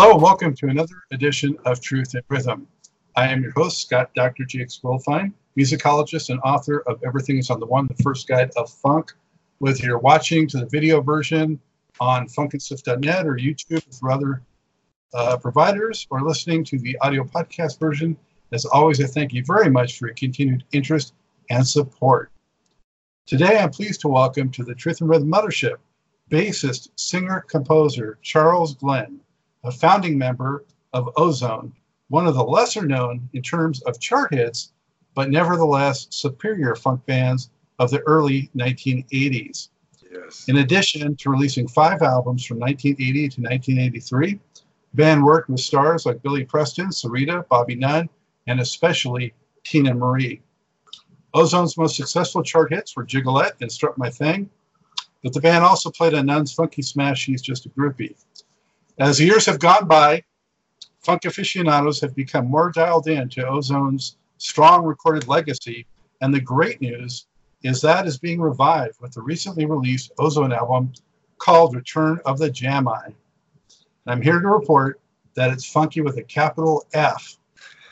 [0.00, 2.68] Hello and welcome to another edition of Truth in Rhythm.
[3.16, 4.44] I am your host, Scott Dr.
[4.44, 8.70] Jakes Goldfine, musicologist and author of Everything is on the One, the first guide of
[8.70, 9.10] funk.
[9.58, 11.58] Whether you're watching to the video version
[11.98, 14.40] on funkandstuff.net or YouTube with other
[15.14, 18.16] uh, providers or listening to the audio podcast version,
[18.52, 21.12] as always, I thank you very much for your continued interest
[21.50, 22.30] and support.
[23.26, 25.78] Today, I'm pleased to welcome to the Truth in Rhythm Mothership
[26.30, 29.18] bassist, singer, composer Charles Glenn,
[29.64, 31.72] a founding member of Ozone,
[32.08, 34.72] one of the lesser known in terms of chart hits,
[35.14, 39.68] but nevertheless superior funk bands of the early 1980s.
[40.10, 40.48] Yes.
[40.48, 44.40] In addition to releasing five albums from 1980 to 1983,
[44.94, 48.08] band worked with stars like Billy Preston, Syreeta, Bobby Nunn,
[48.46, 49.34] and especially
[49.64, 50.40] Teena Marie.
[51.34, 54.48] Ozone's most successful chart hits were Jiggalette and Strut My Thing,
[55.22, 58.16] but the band also played on Nunn's funky smash She's Just a Groupie.
[58.98, 60.24] As the years have gone by,
[60.98, 65.86] funk aficionados have become more dialed in to Ozone's strong recorded legacy,
[66.20, 67.26] and the great news
[67.62, 70.92] is that is being revived with the recently released Ozone album
[71.38, 73.14] called Return of the Jamai.
[74.08, 75.00] I'm here to report
[75.34, 77.38] that it's funky with a capital F.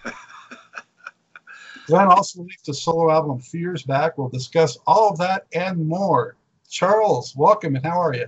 [1.87, 4.19] Glenn also released a solo album a few years back.
[4.19, 6.35] We'll discuss all of that and more.
[6.69, 8.27] Charles, welcome and how are you?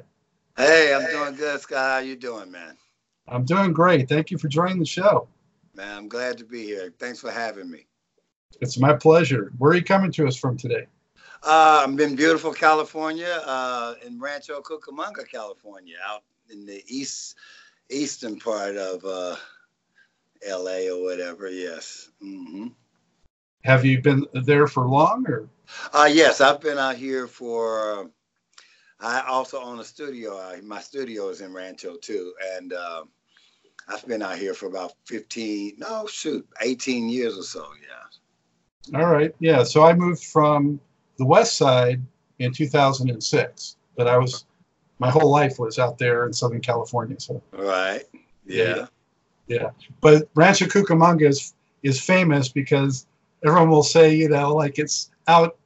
[0.58, 1.78] Hey, I'm doing good, Scott.
[1.78, 2.76] How you doing, man?
[3.28, 4.08] I'm doing great.
[4.08, 5.28] Thank you for joining the show.
[5.76, 6.92] Man, I'm glad to be here.
[6.98, 7.86] Thanks for having me.
[8.60, 9.52] It's my pleasure.
[9.58, 10.88] Where are you coming to us from today?
[11.44, 17.36] Uh, I'm in beautiful California, uh, in Rancho Cucamonga, California, out in the east
[17.88, 19.36] eastern part of uh,
[20.44, 20.90] L.A.
[20.90, 21.48] or whatever.
[21.48, 22.10] Yes.
[22.20, 22.66] Mm-hmm.
[23.62, 25.48] Have you been there for long, or?
[25.92, 28.10] Uh, yes, I've been out here for
[29.00, 30.40] I also own a studio.
[30.64, 33.04] my studio is in Rancho too, and uh,
[33.88, 37.66] I've been out here for about fifteen, no shoot, eighteen years or so.
[37.80, 38.98] Yeah.
[38.98, 39.34] All right.
[39.38, 39.62] Yeah.
[39.64, 40.80] So I moved from
[41.18, 42.00] the west side
[42.38, 44.44] in 2006, but I was
[44.98, 47.18] my whole life was out there in Southern California.
[47.20, 47.42] So.
[47.52, 48.04] Right.
[48.46, 48.64] Yeah.
[48.64, 48.86] Yeah.
[49.46, 49.70] yeah.
[50.00, 53.06] But Rancho Cucamonga is is famous because
[53.44, 55.56] everyone will say, you know, like it's out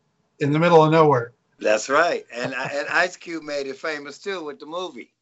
[0.41, 1.33] in the middle of nowhere.
[1.63, 5.13] That's right, and and Ice Cube made it famous too with the movie.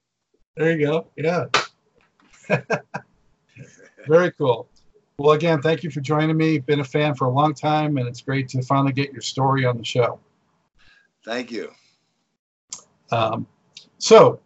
[0.57, 1.07] There you go.
[1.17, 1.45] Yeah.
[4.07, 4.69] Very cool.
[5.19, 6.59] Well, again, thank you for joining me.
[6.59, 9.67] Been a fan for a long time, and it's great to finally get your story
[9.67, 10.19] on the show.
[11.27, 11.71] Thank you.
[13.13, 13.47] Um,
[13.99, 14.41] so,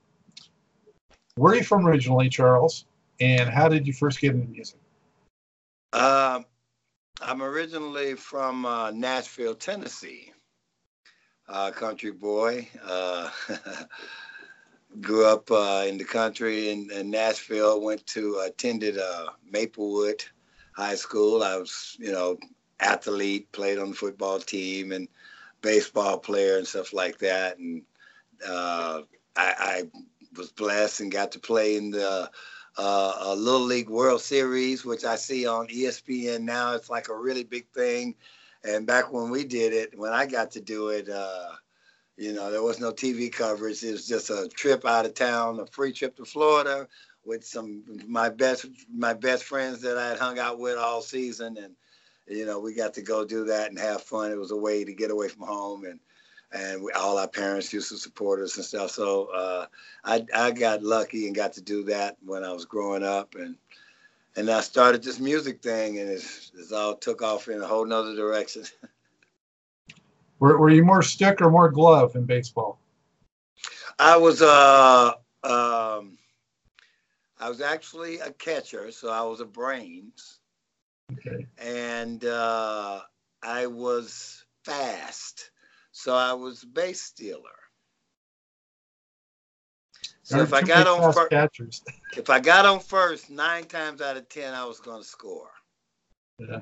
[1.36, 2.86] where are you from originally, Charles?
[3.20, 4.80] And how did you first get into music?
[5.92, 6.44] Um,
[7.22, 10.33] I'm originally from uh, Nashville, Tennessee
[11.48, 12.68] uh, country boy.
[12.82, 13.30] Uh,
[15.00, 17.80] grew up uh, in the country in, in, Nashville.
[17.80, 20.24] Went to attended uh, Maplewood
[20.72, 21.42] High School.
[21.42, 22.38] I was, you know,
[22.80, 25.08] athlete, played on the football team and
[25.60, 27.58] baseball player and stuff like that.
[27.58, 27.82] And
[28.46, 29.02] uh,
[29.36, 29.82] I, I,
[30.36, 32.28] was blessed and got to play in the
[32.76, 36.74] uh, Little League World Series, which I see on ESPN now.
[36.74, 38.16] It's like a really big thing.
[38.64, 41.50] And back when we did it, when I got to do it, uh,
[42.16, 43.82] you know, there was no TV coverage.
[43.82, 46.88] It was just a trip out of town, a free trip to Florida
[47.24, 51.56] with some my best my best friends that I had hung out with all season,
[51.56, 51.74] and
[52.26, 54.30] you know, we got to go do that and have fun.
[54.30, 56.00] It was a way to get away from home, and
[56.52, 58.90] and we, all our parents used to support us and stuff.
[58.90, 59.66] So uh,
[60.04, 63.56] I I got lucky and got to do that when I was growing up, and
[64.36, 67.84] and I started this music thing, and it's, it's all took off in a whole
[67.84, 68.64] nother direction.
[70.38, 72.78] were, were you more stick or more glove in baseball?
[73.98, 75.12] I was uh
[75.44, 76.18] um
[77.38, 80.40] I was actually a catcher, so I was a brains.
[81.12, 81.46] Okay.
[81.58, 83.00] And uh,
[83.42, 85.50] I was fast,
[85.92, 87.42] so I was a base stealer.
[90.24, 91.86] So if I got on first,
[92.16, 95.50] if I got on first, nine times out of ten, I was going to score.
[96.38, 96.60] Yeah.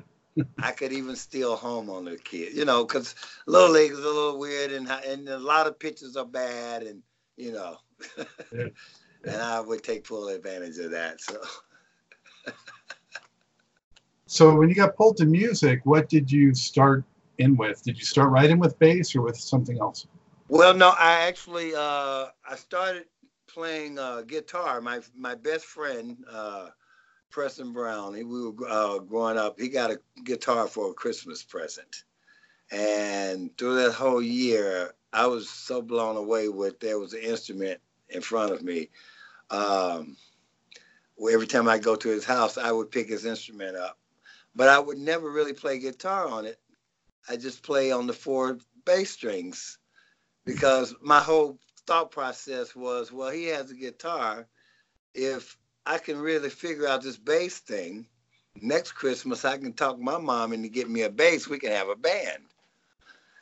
[0.61, 3.15] I could even steal home on the kid, you know, because
[3.45, 7.01] little league is a little weird and and a lot of pitches are bad, and
[7.37, 7.77] you know,
[8.51, 8.67] yeah.
[9.23, 11.21] and I would take full advantage of that.
[11.21, 11.37] So.
[14.25, 17.05] so when you got pulled to music, what did you start
[17.37, 17.81] in with?
[17.81, 20.05] Did you start writing with bass or with something else?
[20.49, 23.05] Well, no, I actually uh, I started
[23.53, 24.81] playing uh, guitar.
[24.81, 26.69] My my best friend, uh,
[27.29, 29.59] Preston Brown, he, we were uh, growing up.
[29.59, 32.03] He got a guitar for a Christmas present,
[32.71, 37.79] and through that whole year, I was so blown away with there was an instrument
[38.09, 38.89] in front of me.
[39.49, 40.17] Um,
[41.31, 43.97] every time I go to his house, I would pick his instrument up,
[44.55, 46.59] but I would never really play guitar on it.
[47.29, 49.77] I just play on the four bass strings
[50.45, 54.47] because my whole thought process was, well, he has a guitar.
[55.13, 58.05] If I can really figure out this bass thing,
[58.61, 61.47] next Christmas I can talk my mom into getting me a bass.
[61.47, 62.43] We can have a band,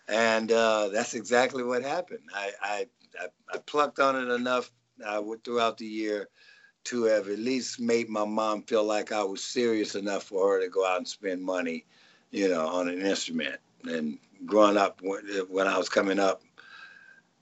[0.08, 2.24] and uh, that's exactly what happened.
[2.34, 2.88] I, I
[3.20, 4.72] I, I plucked on it enough
[5.06, 6.30] uh, throughout the year
[6.86, 10.62] to have at least made my mom feel like I was serious enough for her
[10.62, 11.86] to go out and spend money,
[12.32, 13.58] you know, on an instrument.
[13.84, 16.42] And growing up, when, when I was coming up,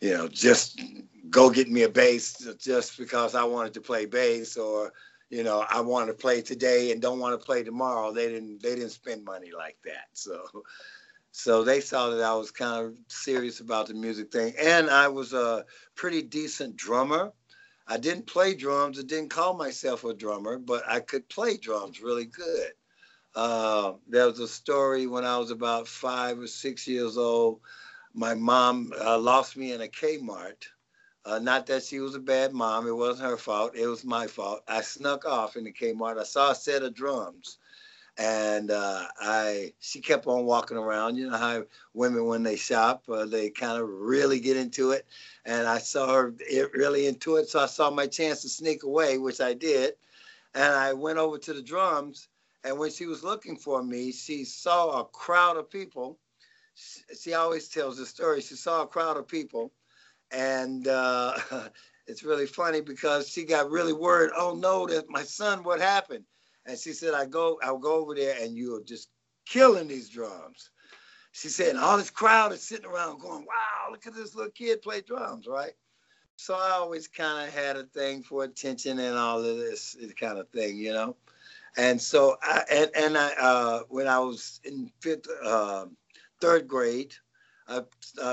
[0.01, 0.81] you know, just
[1.30, 4.94] go get me a bass just because I wanted to play bass or,
[5.30, 8.12] you know, I want to play today and don't want to play tomorrow.
[8.12, 10.07] They didn't they didn't spend money like that.
[10.13, 10.44] So
[11.31, 14.54] so they saw that I was kind of serious about the music thing.
[14.60, 15.66] And I was a
[15.96, 17.31] pretty decent drummer.
[17.88, 19.00] I didn't play drums.
[19.00, 22.72] I didn't call myself a drummer, but I could play drums really good.
[23.36, 27.62] Uh, there was a story when I was about five or six years old.
[28.14, 30.68] My mom uh, lost me in a Kmart.
[31.26, 32.88] Uh, not that she was a bad mom.
[32.88, 33.76] It wasn't her fault.
[33.76, 34.64] It was my fault.
[34.68, 36.20] I snuck off in the Kmart.
[36.20, 37.60] I saw a set of drums
[38.20, 41.16] and uh, I she kept on walking around.
[41.16, 41.64] You know how
[41.94, 45.08] women when they shop, uh, they kind of really get into it,
[45.46, 46.34] and I saw her
[46.74, 47.48] really into it.
[47.50, 49.94] So I saw my chance to sneak away, which I did,
[50.54, 52.28] and I went over to the drums.
[52.66, 56.20] And when she was looking for me, she saw a crowd of people.
[57.20, 58.42] She always tells the story.
[58.42, 59.72] She saw a crowd of people,
[60.31, 61.38] and uh,
[62.08, 64.31] it's really funny because she got really worried.
[64.36, 66.24] Oh no, that my son, what happened?
[66.66, 69.10] And she said, I go, I'll go over there and you're just
[69.46, 70.70] killing these drums.
[71.31, 74.52] She said, and all this crowd is sitting around going, wow, look at this little
[74.52, 75.74] kid play drums, right?
[76.36, 80.38] So I always kind of had a thing for attention and all of this kind
[80.38, 81.16] of thing, you know.
[81.78, 85.86] And so I and, and I uh, when I was in fifth, uh,
[86.40, 87.14] third grade,
[87.68, 87.84] I,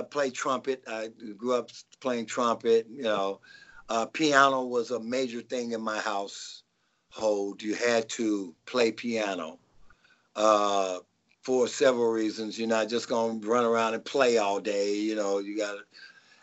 [0.03, 0.83] played trumpet.
[0.87, 1.71] I grew up
[2.01, 2.87] playing trumpet.
[2.91, 3.41] You know,
[3.89, 7.63] uh, piano was a major thing in my household.
[7.63, 9.59] you had to play piano
[10.35, 10.99] uh,
[11.43, 12.59] for several reasons.
[12.59, 14.95] You're not just to run around and play all day.
[14.95, 15.81] You know, you got to,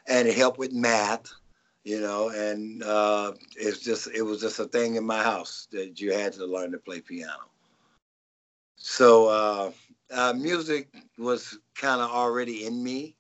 [0.08, 1.32] and it helped with math.
[1.84, 6.00] You know, and uh, it's just it was just a thing in my house that
[6.00, 7.50] you had to learn to play piano.
[8.78, 9.74] So
[10.14, 13.16] uh, music was kind of already in me,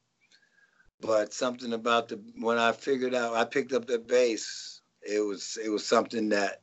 [1.01, 5.57] but something about the when I figured out I picked up the bass, it was
[5.63, 6.61] it was something that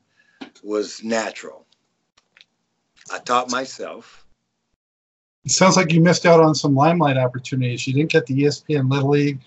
[0.63, 1.67] was natural.
[3.13, 4.25] I taught myself.
[5.45, 7.87] It sounds like you missed out on some limelight opportunities.
[7.87, 9.41] You didn't get the ESPN Little League,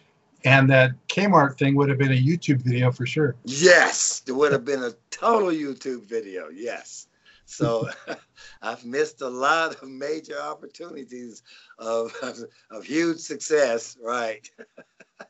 [0.43, 3.35] and that Kmart thing would have been a YouTube video for sure.
[3.45, 6.49] Yes, it would have been a total YouTube video.
[6.49, 7.07] Yes.
[7.45, 7.89] So
[8.61, 11.43] I've missed a lot of major opportunities
[11.77, 12.39] of, of,
[12.71, 14.49] of huge success, right?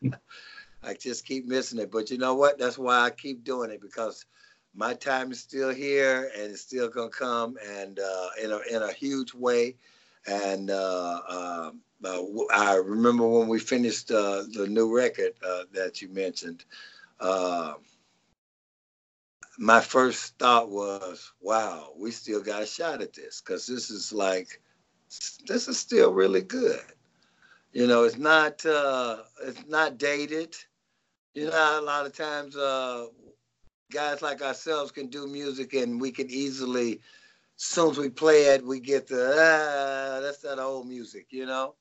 [0.83, 1.91] I just keep missing it.
[1.91, 2.59] But you know what?
[2.59, 4.25] That's why I keep doing it because
[4.75, 8.81] my time is still here and it's still gonna come and uh, in a in
[8.81, 9.75] a huge way.
[10.27, 11.71] And uh, uh,
[12.03, 12.21] uh
[12.53, 16.65] I remember when we finished uh, the new record uh, that you mentioned.
[19.59, 24.11] My first thought was, "Wow, we still got a shot at this because this is
[24.13, 24.61] like,
[25.47, 26.81] this is still really good."
[27.73, 30.55] You know, it's not uh, it's not dated.
[31.33, 33.07] You know, a lot of times uh,
[33.91, 36.99] guys like ourselves can do music and we can easily, as
[37.63, 41.75] soon as we play it, we get the, ah, that's that old music, you know?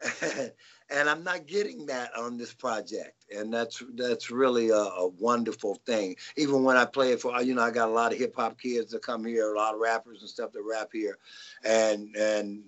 [0.90, 5.76] and I'm not getting that on this project, and that's that's really a, a, wonderful
[5.86, 6.16] thing.
[6.36, 8.60] Even when I play it for, you know, I got a lot of hip hop
[8.60, 11.18] kids that come here, a lot of rappers and stuff that rap here,
[11.64, 12.62] and and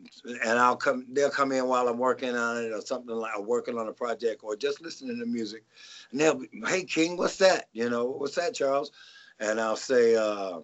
[0.44, 3.78] and I'll come, they'll come in while I'm working on it or something like working
[3.78, 5.64] on a project or just listening to music,
[6.10, 7.68] and they'll be, hey King, what's that?
[7.72, 8.92] You know, what's that, Charles?
[9.40, 10.16] And I'll say.
[10.16, 10.60] Uh,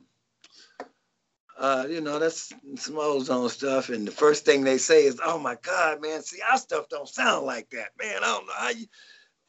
[1.59, 3.89] uh, you know, that's some ozone stuff.
[3.89, 7.09] And the first thing they say is, oh my God, man, see, our stuff don't
[7.09, 7.91] sound like that.
[8.01, 8.87] Man, I don't know how you,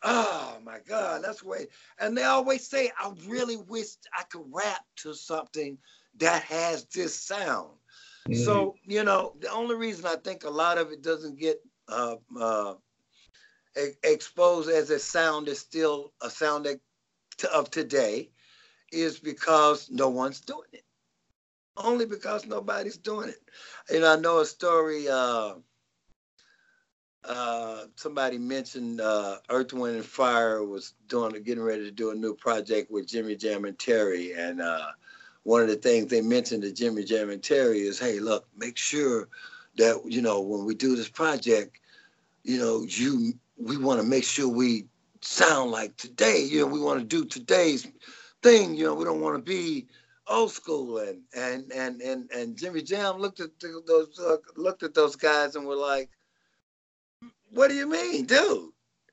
[0.03, 1.67] oh my God, that's way.
[1.99, 5.77] And they always say, I really wish I could rap to something
[6.17, 7.71] that has this sound.
[8.27, 8.43] Mm-hmm.
[8.43, 12.15] So, you know, the only reason I think a lot of it doesn't get uh,
[12.39, 12.75] uh,
[14.03, 16.79] exposed as a sound is still a sound that
[17.53, 18.29] of today
[18.91, 20.83] is because no one's doing it
[21.77, 23.41] only because nobody's doing it.
[23.89, 25.07] You know, I know a story.
[25.09, 25.55] Uh,
[27.25, 32.15] uh, somebody mentioned uh, Earth, Wind, and Fire was doing, getting ready to do a
[32.15, 34.87] new project with Jimmy Jam and Terry, and uh,
[35.43, 38.77] one of the things they mentioned to Jimmy Jam and Terry is, hey, look, make
[38.77, 39.29] sure
[39.77, 41.79] that you know when we do this project,
[42.43, 44.85] you know, you we want to make sure we
[45.21, 46.45] sound like today.
[46.49, 47.87] You know, we want to do today's
[48.41, 48.75] thing.
[48.75, 49.87] You know, we don't want to be
[50.27, 50.97] old school.
[50.99, 55.55] And and and and and Jimmy Jam looked at those uh, looked at those guys
[55.55, 56.09] and were like,
[57.51, 58.69] "What do you mean, dude?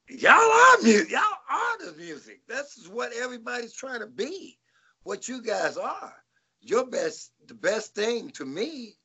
[0.09, 1.11] Y'all are music.
[1.11, 2.41] Y'all are the music.
[2.49, 4.59] That's what everybody's trying to be.
[5.05, 6.15] What you guys are.
[6.61, 8.97] Your best, the best thing to me."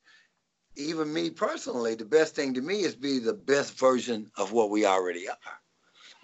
[0.77, 4.69] Even me personally, the best thing to me is be the best version of what
[4.69, 5.37] we already are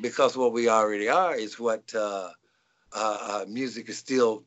[0.02, 2.30] because what we already are is what uh,
[2.94, 4.44] uh, uh, music is still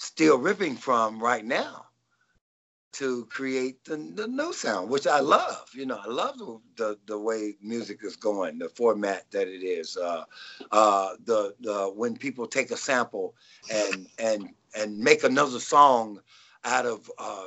[0.00, 1.84] still ripping from right now
[2.92, 5.70] to create the, the new sound, which I love.
[5.74, 9.62] You know, I love the, the, the way music is going, the format that it
[9.62, 9.96] is.
[9.96, 10.24] Uh,
[10.72, 13.34] uh, the the when people take a sample
[13.70, 16.20] and and and make another song
[16.64, 17.46] out of uh,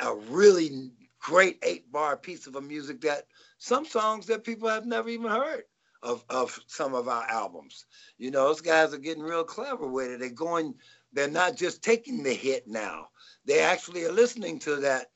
[0.00, 3.24] a really great eight bar piece of a music that
[3.58, 5.64] some songs that people have never even heard
[6.02, 7.86] of, of some of our albums.
[8.18, 10.20] You know, those guys are getting real clever with it.
[10.20, 10.74] They're going,
[11.12, 13.08] they're not just taking the hit now.
[13.44, 15.10] They actually are listening to that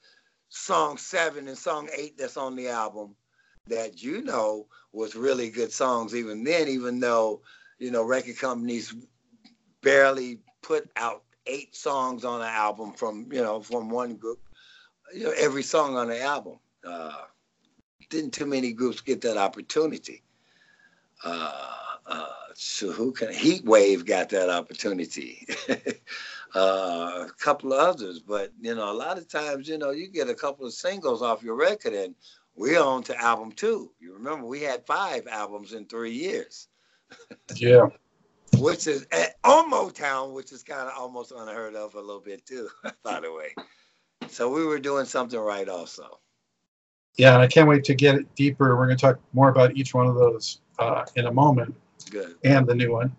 [0.49, 3.15] song seven and song eight that's on the album
[3.67, 7.43] that you know was really good songs even then, even though,
[7.79, 8.95] you know, record companies
[9.83, 14.41] barely put out eight songs on an album from, you know, from one group,
[15.15, 16.59] you know, every song on the album.
[16.87, 17.13] Uh,
[18.11, 20.23] didn't too many groups get that opportunity
[21.25, 25.47] uh, uh, so who can Heat Wave got that opportunity.
[26.55, 30.09] uh, a couple of others, but you know, a lot of times, you know, you
[30.09, 32.15] get a couple of singles off your record, and
[32.55, 33.91] we're on to album two.
[33.99, 36.69] You remember we had five albums in three years.
[37.57, 37.87] yeah.
[38.59, 42.69] Which is at, Motown, which is kind of almost unheard of a little bit too,
[43.03, 43.55] by the way.
[44.29, 46.21] So we were doing something right also.
[47.17, 48.77] Yeah, and I can't wait to get deeper.
[48.77, 51.75] We're going to talk more about each one of those uh, in a moment,
[52.11, 52.37] Good.
[52.45, 53.15] and the new one.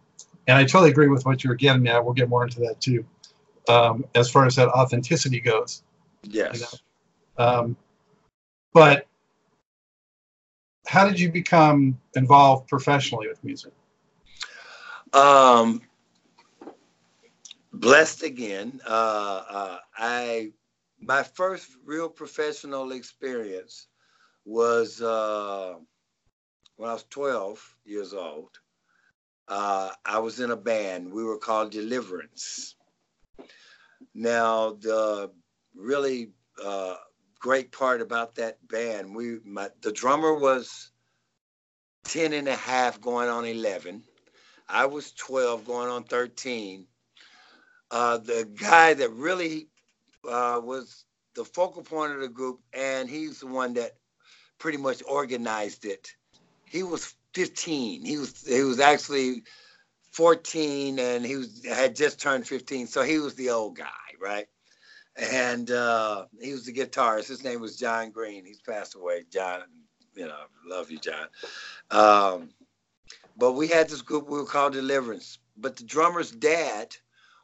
[0.48, 2.04] And I totally agree with what you were getting at.
[2.04, 3.06] We'll get more into that too,
[3.68, 5.84] um, as far as that authenticity goes.
[6.24, 6.56] Yes.
[6.56, 7.46] You know?
[7.46, 7.78] um,
[8.74, 9.08] but
[10.86, 13.74] how did you become involved professionally with music?
[15.14, 15.82] Um,
[17.74, 18.82] blessed again.
[18.86, 20.52] Uh, uh, I
[21.00, 23.88] my first real professional experience
[24.46, 25.76] was uh,
[26.78, 28.60] when I was 12 years old.
[29.48, 31.12] Uh, I was in a band.
[31.12, 32.76] We were called Deliverance.
[34.14, 35.32] Now, the
[35.76, 36.32] really
[36.64, 36.96] uh,
[37.40, 40.92] great part about that band, we my, the drummer was
[42.06, 44.04] 10 and a half going on 11.
[44.68, 46.88] I was 12 going on 13.
[47.92, 49.68] Uh, the guy that really
[50.28, 53.92] uh, was the focal point of the group, and he's the one that
[54.58, 56.16] pretty much organized it
[56.76, 58.06] he was 15.
[58.06, 59.44] He was he was actually
[60.12, 62.88] 14 and he was had just turned 15.
[62.88, 63.86] So he was the old guy,
[64.22, 64.48] right?
[65.18, 67.28] And uh, he was the guitarist.
[67.28, 68.46] His name was John Green.
[68.46, 69.26] He's passed away.
[69.32, 69.62] John,
[70.16, 71.28] you know, love you, John.
[71.92, 72.50] Um,
[73.38, 75.40] but we had this group we were called Deliverance.
[75.58, 76.96] But the drummer's dad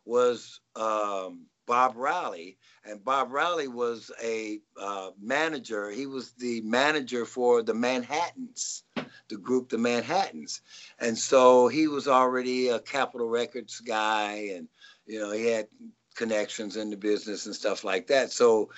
[0.06, 5.90] was um, Bob Riley, and Bob Riley was a uh, manager.
[5.90, 8.84] He was the manager for the Manhattans
[9.30, 10.60] the group the Manhattans.
[11.00, 14.68] And so he was already a Capitol Records guy and,
[15.06, 15.68] you know, he had
[16.14, 18.34] connections in the business and stuff like that.
[18.34, 18.70] So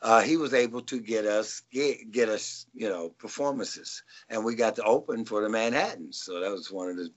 [0.00, 4.54] uh, he was able to get us get, get us you know performances, and we
[4.54, 6.22] got to open for the Manhattans.
[6.22, 7.10] So that was one of the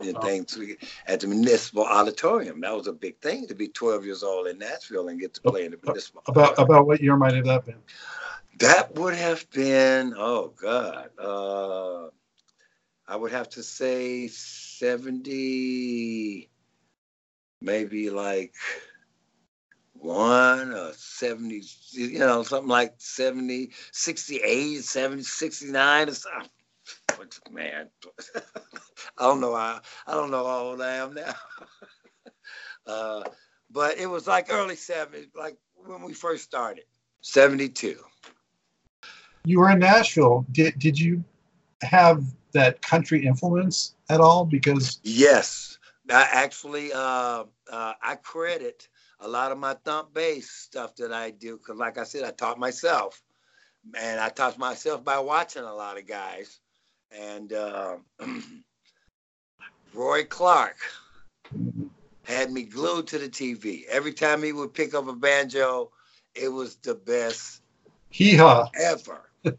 [0.00, 0.58] the things
[1.06, 2.60] at the municipal auditorium.
[2.60, 5.40] That was a big thing to be 12 years old in Nashville and get to
[5.40, 6.22] play in the municipal.
[6.26, 7.82] About about what year might have that been?
[8.58, 12.08] That would have been, oh God, uh,
[13.06, 16.48] I would have to say 70,
[17.60, 18.54] maybe like
[19.94, 26.50] one or 70, you know, something like 70, 68, 70, 69 or something.
[27.06, 27.88] But man,
[28.36, 29.54] I don't know.
[29.54, 31.34] I, I don't know how old I am now.
[32.86, 33.22] uh,
[33.70, 36.84] but it was like early 70s, like when we first started,
[37.22, 37.98] 72
[39.44, 40.46] you were in Nashville.
[40.50, 41.22] Did did you
[41.82, 44.44] have that country influence at all?
[44.44, 45.78] Because yes,
[46.10, 48.88] I actually uh, uh, I credit
[49.20, 52.30] a lot of my thump bass stuff that I do because, like I said, I
[52.30, 53.22] taught myself,
[53.98, 56.60] and I taught myself by watching a lot of guys,
[57.18, 57.96] and uh,
[59.94, 60.76] Roy Clark.
[62.24, 63.84] had me glued to the TV.
[63.86, 65.90] Every time he would pick up a banjo,
[66.34, 67.62] it was the best
[68.10, 68.70] Hee haw.
[68.80, 69.30] ever.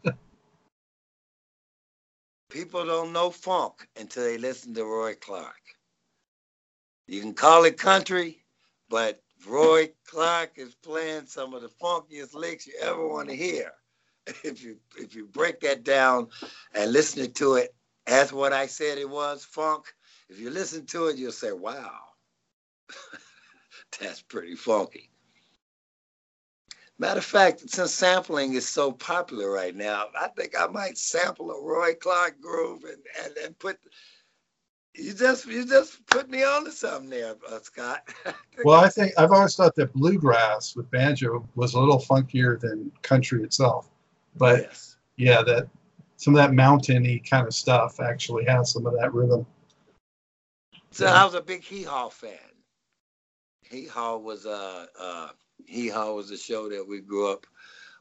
[2.50, 5.54] People don't know funk until they listen to Roy Clark.
[7.06, 8.44] You can call it country,
[8.88, 13.72] but Roy Clark is playing some of the funkiest licks you ever want to hear.
[14.44, 16.28] If you if you break that down
[16.74, 17.74] and listen to it
[18.06, 19.84] as what I said it was, funk,
[20.28, 21.92] if you listen to it, you'll say, wow,
[24.00, 25.10] that's pretty funky.
[26.98, 31.50] Matter of fact, since sampling is so popular right now, I think I might sample
[31.50, 33.78] a Roy Clark groove and, and, and put
[34.94, 38.08] you just you just put me on to something there, uh, Scott.
[38.64, 42.90] Well, I think I've always thought that bluegrass with banjo was a little funkier than
[43.02, 43.90] country itself.
[44.38, 44.96] But yes.
[45.16, 45.68] yeah, that
[46.16, 49.46] some of that mountainy kind of stuff actually has some of that rhythm.
[50.90, 52.32] So I was a big Hee Haw fan.
[53.62, 55.28] Hee Haw was a uh,
[55.66, 57.46] Hee Haw was a show that we grew up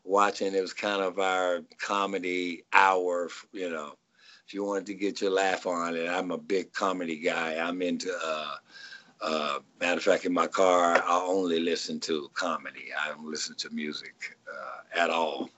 [0.04, 0.54] watching.
[0.54, 3.96] It was kind of our comedy hour, you know.
[4.48, 7.58] If you wanted to get your laugh on it, I'm a big comedy guy.
[7.58, 8.16] I'm into.
[8.24, 8.56] Uh,
[9.22, 12.90] uh, matter of fact, in my car, I only listen to comedy.
[13.02, 15.50] I don't listen to music uh, at all.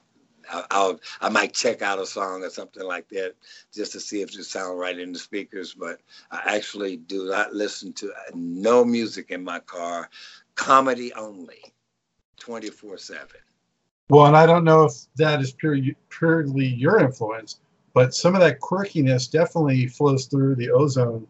[0.52, 3.36] I, I'll I might check out a song or something like that
[3.74, 6.00] just to see if it sounds right in the speakers, but
[6.32, 10.10] I actually do not listen to uh, no music in my car,
[10.56, 11.74] comedy only,
[12.40, 13.42] twenty four seven.
[14.10, 15.78] Well, and I don't know if that is pure,
[16.10, 17.60] purely your influence,
[17.94, 21.28] but some of that quirkiness definitely flows through the Ozone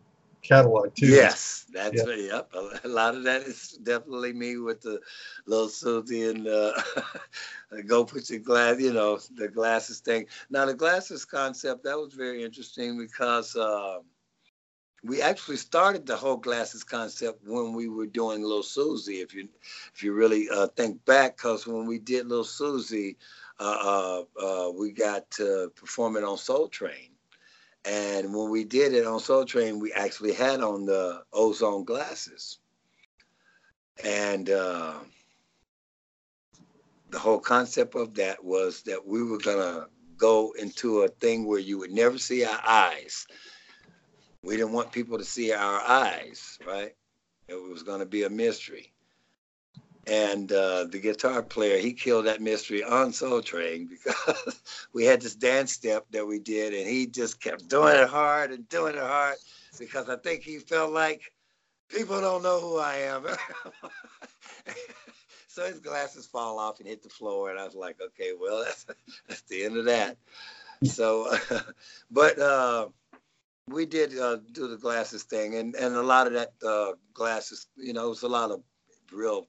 [0.47, 1.07] catalog too.
[1.07, 2.15] Yes, that's yeah.
[2.15, 2.53] yep.
[2.83, 4.99] A lot of that is definitely me with the
[5.45, 6.73] little Susie and uh,
[7.88, 10.25] go put your glass, you know, the glasses thing.
[10.49, 13.99] Now the glasses concept that was very interesting because uh,
[15.03, 19.21] we actually started the whole glasses concept when we were doing Little Susie.
[19.21, 19.47] If you
[19.93, 23.17] if you really uh, think back, because when we did Little Susie,
[23.60, 27.16] uh, uh, uh, we got to perform it on Soul Train
[27.88, 32.60] and when we did it on Soul Train, we actually had on the ozone glasses.
[34.04, 34.95] And uh,
[37.10, 41.45] the whole concept of that was that we were going to go into a thing
[41.45, 43.26] where you would never see our eyes.
[44.43, 46.93] We didn't want people to see our eyes, right?
[47.47, 48.91] It was going to be a mystery
[50.08, 54.62] and uh, the guitar player he killed that mystery on Soul Train because
[54.93, 58.52] we had this dance step that we did, and he just kept doing it hard
[58.52, 59.36] and doing it hard
[59.78, 61.22] because I think he felt like
[61.89, 63.26] people don't know who I am.
[65.48, 68.63] so his glasses fall off and hit the floor, and I was like, okay, well
[68.65, 68.86] that's
[69.28, 70.17] that's the end of that.
[70.84, 71.36] So,
[72.12, 72.88] but uh,
[73.67, 77.67] we did uh, do the glasses thing, and and a lot of that uh, glasses,
[77.76, 78.62] you know, it was a lot of
[79.12, 79.48] real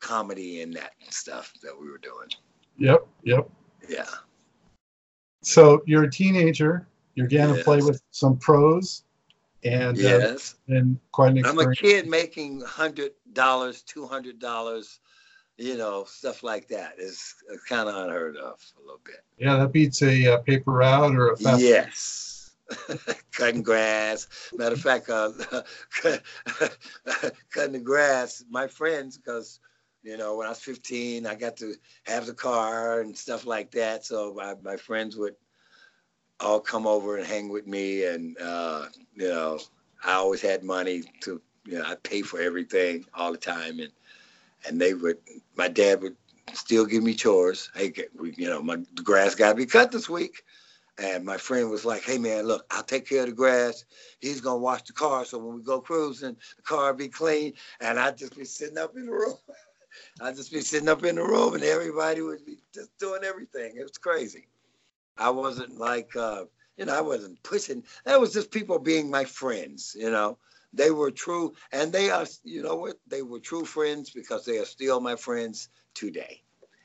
[0.00, 2.28] comedy and that stuff that we were doing.
[2.78, 3.48] Yep, yep.
[3.88, 4.04] Yeah.
[5.42, 6.88] So you're a teenager.
[7.14, 7.58] You're getting yes.
[7.58, 9.04] to play with some pros,
[9.64, 11.66] and yes, uh, and quite an experience.
[11.66, 15.00] I'm a kid making hundred dollars, two hundred dollars,
[15.56, 17.34] you know, stuff like that is
[17.68, 19.24] kind of unheard of a little bit.
[19.38, 22.50] Yeah, that beats a uh, paper route or a fast yes.
[23.32, 24.28] cutting grass.
[24.54, 25.32] Matter of fact, uh,
[27.50, 28.44] cutting the grass.
[28.48, 29.58] My friends, because
[30.08, 33.70] you know, when I was 15, I got to have the car and stuff like
[33.72, 34.06] that.
[34.06, 35.34] So my, my friends would
[36.40, 38.06] all come over and hang with me.
[38.06, 39.58] And, uh, you know,
[40.02, 43.80] I always had money to, you know, I pay for everything all the time.
[43.80, 43.92] And,
[44.66, 45.18] and they would,
[45.58, 46.16] my dad would
[46.54, 47.70] still give me chores.
[47.74, 47.92] Hey,
[48.38, 50.42] you know, my grass got to be cut this week.
[50.96, 53.84] And my friend was like, hey, man, look, I'll take care of the grass.
[54.20, 55.26] He's going to wash the car.
[55.26, 57.52] So when we go cruising, the car be clean.
[57.80, 59.34] And I'd just be sitting up in the room.
[60.20, 63.76] I'd just be sitting up in the room and everybody would be just doing everything.
[63.76, 64.48] It was crazy.
[65.16, 66.44] I wasn't like, uh,
[66.76, 67.82] you know, I wasn't pushing.
[68.04, 70.38] That was just people being my friends, you know.
[70.72, 72.96] They were true, and they are, you know what?
[73.06, 76.42] They were true friends because they are still my friends today.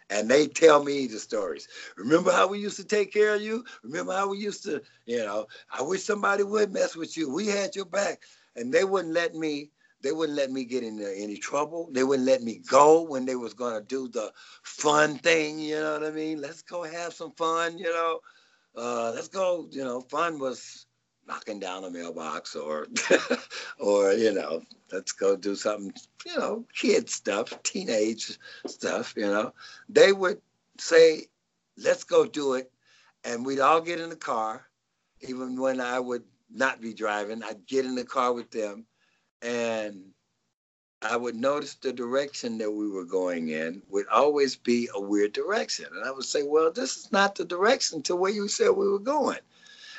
[0.10, 1.68] And they tell me the stories.
[1.98, 3.64] Remember how we used to take care of you?
[3.84, 7.34] Remember how we used to, you know, I wish somebody would mess with you.
[7.34, 8.22] We had your back.
[8.56, 9.72] And they wouldn't let me
[10.04, 11.90] they wouldn't let me get into any trouble.
[11.92, 15.60] They wouldn't let me go when they was gonna do the fun thing.
[15.60, 16.42] You know what I mean?
[16.42, 17.78] Let's go have some fun.
[17.78, 18.20] You know,
[18.76, 19.68] uh, let's go.
[19.72, 20.86] You know, fun was
[21.26, 22.86] knocking down a mailbox or,
[23.80, 24.62] or you know,
[24.92, 25.94] let's go do something.
[26.26, 28.38] You know, kid stuff, teenage
[28.68, 29.14] stuff.
[29.16, 29.54] You know,
[29.88, 30.42] they would
[30.80, 31.28] say,
[31.78, 32.70] let's go do it,
[33.24, 34.68] and we'd all get in the car,
[35.22, 37.42] even when I would not be driving.
[37.42, 38.86] I'd get in the car with them
[39.44, 40.02] and
[41.02, 45.34] I would notice the direction that we were going in would always be a weird
[45.34, 45.88] direction.
[45.94, 48.88] And I would say, well, this is not the direction to where you said we
[48.88, 49.40] were going.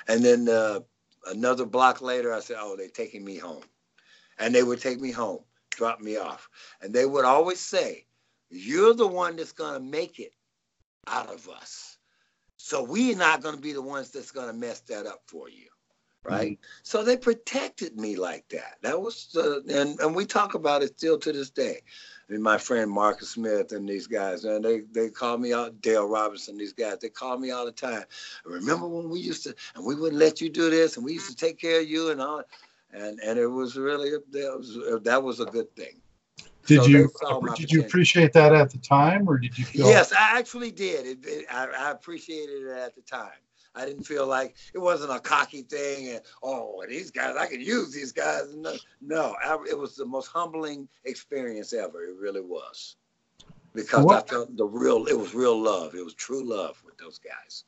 [0.08, 0.80] And then uh,
[1.26, 3.64] another block later, I said, oh, they're taking me home.
[4.38, 6.48] And they would take me home, drop me off.
[6.80, 8.06] And they would always say,
[8.48, 10.32] you're the one that's going to make it
[11.06, 11.98] out of us.
[12.56, 15.50] So we're not going to be the ones that's going to mess that up for
[15.50, 15.66] you
[16.24, 16.52] right?
[16.52, 16.80] Mm-hmm.
[16.82, 18.76] So they protected me like that.
[18.82, 21.80] That was the and and we talk about it still to this day.
[22.28, 25.80] I mean, my friend Marcus Smith and these guys, and they they call me out,
[25.80, 28.04] Dale Robinson, these guys, they call me all the time.
[28.44, 31.28] Remember when we used to, and we wouldn't let you do this, and we used
[31.28, 32.42] to take care of you and all,
[32.92, 36.00] and and it was really that was that was a good thing.
[36.66, 37.10] Did so you
[37.56, 39.86] did you appreciate that at the time, or did you feel?
[39.86, 41.06] Yes, I actually did.
[41.06, 43.32] It, it, I, I appreciated it at the time.
[43.74, 47.62] I didn't feel like it wasn't a cocky thing and oh these guys I could
[47.62, 48.54] use these guys.
[48.54, 52.04] No, no I, it was the most humbling experience ever.
[52.04, 52.96] It really was
[53.74, 55.06] because what, I felt the real.
[55.06, 55.94] It was real love.
[55.94, 57.64] It was true love with those guys.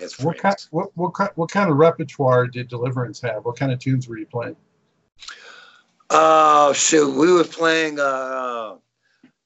[0.00, 0.24] As friends.
[0.24, 0.56] What kind?
[0.70, 1.30] What what kind?
[1.34, 3.44] What kind of repertoire did Deliverance have?
[3.44, 4.56] What kind of tunes were you playing?
[6.10, 7.98] Oh uh, shoot, we were playing.
[7.98, 8.76] Uh,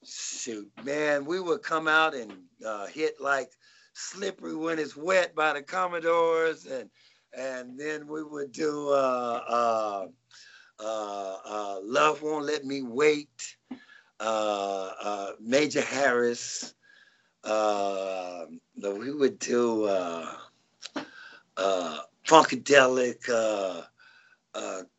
[0.05, 2.33] shoot, man, we would come out and
[2.67, 3.53] uh, hit like
[3.93, 6.91] slippery when it's wet by the Commodores, and
[7.37, 10.07] and then we would do uh, uh,
[10.81, 13.57] uh, uh Love Won't Let Me Wait,
[14.19, 16.75] uh, uh, Major Harris.
[17.45, 19.87] we would do
[22.27, 23.29] Funkadelic,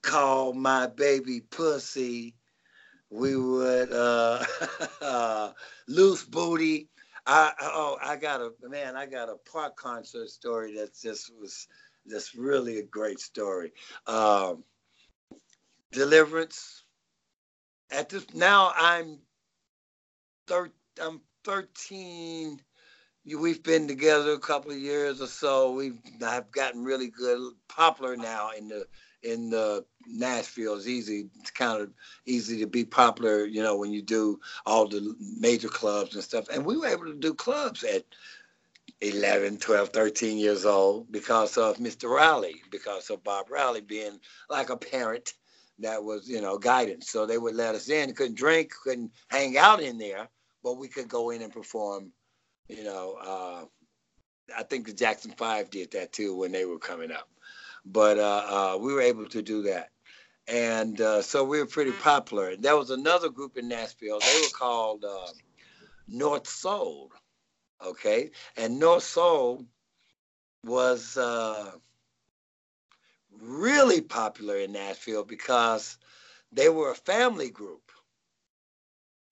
[0.01, 2.35] Call My Baby Pussy.
[3.09, 3.91] We would
[5.87, 6.87] Loose Booty.
[7.25, 11.67] I oh I got a man I got a park concert story that just was
[12.09, 13.73] just really a great story.
[14.07, 14.63] Um,
[15.91, 16.83] deliverance.
[17.91, 19.19] At this now I'm
[20.47, 22.59] thir- I'm 13.
[23.23, 25.73] We've been together a couple of years or so.
[25.73, 28.87] We've I've gotten really good, popular now in the
[29.23, 31.29] in the Nashville It's easy.
[31.39, 31.91] It's kind of
[32.25, 36.47] easy to be popular, you know, when you do all the major clubs and stuff.
[36.49, 38.03] And we were able to do clubs at
[39.01, 42.09] 11, 12, 13 years old because of Mr.
[42.09, 45.33] Riley, because of Bob Riley being like a parent
[45.79, 47.09] that was, you know, guidance.
[47.09, 50.29] So they would let us in, couldn't drink, couldn't hang out in there,
[50.63, 52.11] but we could go in and perform,
[52.67, 53.17] you know.
[53.21, 53.65] Uh,
[54.55, 57.29] I think the Jackson Five did that too when they were coming up
[57.85, 59.89] but uh, uh, we were able to do that.
[60.47, 62.55] And uh, so we were pretty popular.
[62.55, 64.19] There was another group in Nashville.
[64.19, 65.27] They were called uh,
[66.07, 67.11] North Soul.
[67.83, 68.31] Okay.
[68.57, 69.65] And North Soul
[70.65, 71.71] was uh,
[73.39, 75.97] really popular in Nashville because
[76.51, 77.91] they were a family group,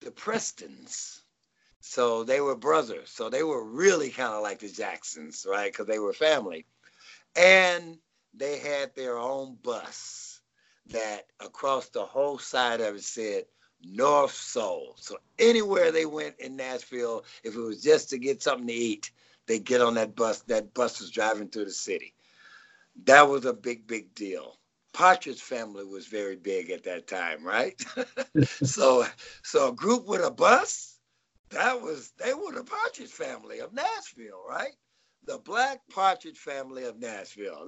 [0.00, 1.20] the Prestons.
[1.80, 3.10] So they were brothers.
[3.10, 5.72] So they were really kind of like the Jacksons, right?
[5.72, 6.66] Because they were family.
[7.36, 7.98] And
[8.34, 10.40] they had their own bus
[10.86, 13.44] that across the whole side of it said
[13.82, 14.94] North Soul.
[14.98, 19.10] So anywhere they went in Nashville, if it was just to get something to eat,
[19.46, 20.40] they get on that bus.
[20.42, 22.14] That bus was driving through the city.
[23.04, 24.58] That was a big, big deal.
[24.92, 27.80] Partridge family was very big at that time, right?
[28.62, 29.06] so,
[29.42, 30.98] so a group with a bus,
[31.50, 34.74] that was they were the Partridge family of Nashville, right?
[35.26, 37.66] The Black Partridge family of Nashville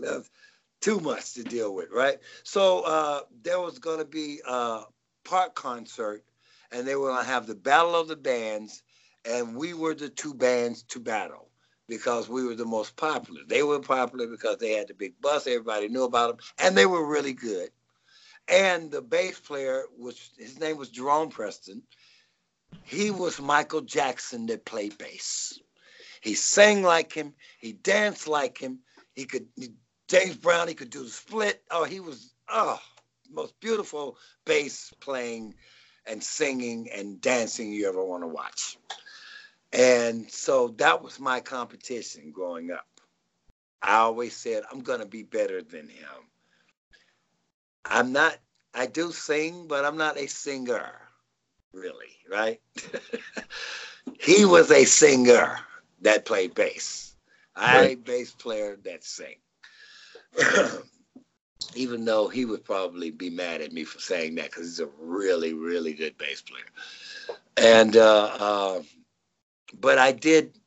[0.83, 2.18] too much to deal with, right?
[2.42, 4.83] So uh, there was going to be a
[5.25, 6.25] park concert,
[6.71, 8.83] and they were going to have the battle of the bands,
[9.25, 11.49] and we were the two bands to battle
[11.88, 13.40] because we were the most popular.
[13.47, 16.87] They were popular because they had the big bus, everybody knew about them, and they
[16.87, 17.71] were really good.
[18.49, 21.83] And the bass player was his name was Jerome Preston.
[22.83, 25.61] He was Michael Jackson that played bass.
[26.21, 27.35] He sang like him.
[27.61, 28.81] He danced like him.
[29.14, 29.68] He could he
[30.12, 31.62] James Brown, he could do the split.
[31.70, 32.79] Oh, he was oh
[33.33, 35.55] most beautiful bass playing
[36.07, 38.77] and singing and dancing you ever want to watch.
[39.72, 42.87] And so that was my competition growing up.
[43.81, 46.29] I always said I'm gonna be better than him.
[47.87, 48.37] I'm not
[48.75, 50.92] I do sing, but I'm not a singer,
[51.72, 52.61] really, right?
[54.20, 55.59] he was a singer
[56.03, 57.16] that played bass.
[57.57, 58.05] I right.
[58.05, 59.37] bass player that sing.
[61.75, 64.88] even though he would probably be mad at me for saying that because he's a
[64.99, 67.38] really, really good bass player.
[67.57, 68.83] And, uh, uh,
[69.81, 70.59] but I did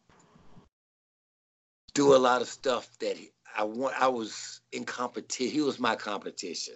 [1.93, 3.17] do a lot of stuff that
[3.57, 3.99] I want.
[3.99, 5.53] I was in competition.
[5.53, 6.75] He was my competition.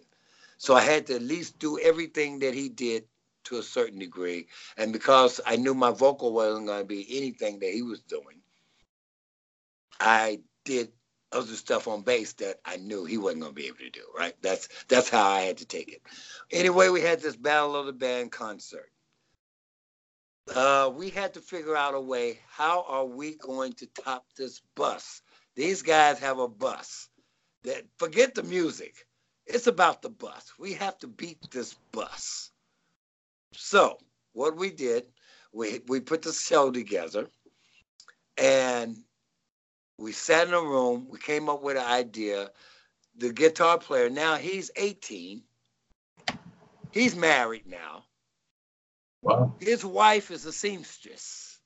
[0.57, 3.05] So I had to at least do everything that he did
[3.45, 4.47] to a certain degree.
[4.77, 8.41] And because I knew my vocal wasn't going to be anything that he was doing,
[9.99, 10.91] I did
[11.31, 14.03] other stuff on bass that I knew he wasn't going to be able to do.
[14.17, 14.33] Right?
[14.41, 16.01] That's that's how I had to take it.
[16.51, 18.89] Anyway, we had this Battle of the Band concert.
[20.53, 22.39] Uh, we had to figure out a way.
[22.49, 25.21] How are we going to top this bus?
[25.55, 27.09] These guys have a bus.
[27.63, 28.95] That forget the music.
[29.45, 30.53] It's about the bus.
[30.57, 32.51] We have to beat this bus.
[33.53, 33.97] So
[34.33, 35.05] what we did,
[35.51, 37.27] we we put the show together,
[38.37, 38.95] and
[39.99, 41.07] we sat in a room.
[41.09, 42.51] We came up with an idea.
[43.17, 45.43] The guitar player now he's 18.
[46.91, 48.05] He's married now.
[49.21, 49.53] Wow.
[49.59, 51.59] His wife is a seamstress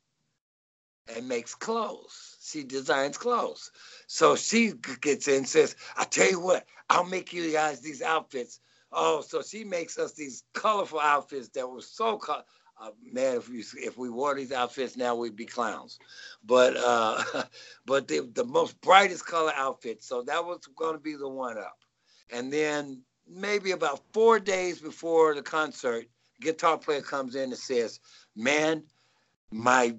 [1.16, 2.38] and makes clothes.
[2.42, 3.72] She designs clothes.
[4.08, 8.02] So she gets in and says, I tell you what, I'll make you guys these
[8.02, 8.60] outfits.
[8.92, 12.48] Oh, so she makes us these colorful outfits that were so colorful.
[12.82, 16.00] Uh, man, if we if we wore these outfits now, we'd be clowns.
[16.44, 17.24] But uh,
[17.86, 20.04] but the the most brightest color outfit.
[20.04, 21.78] So that was going to be the one up.
[22.32, 26.06] And then maybe about four days before the concert,
[26.42, 28.00] guitar player comes in and says,
[28.36, 28.84] "Man,
[29.52, 29.96] my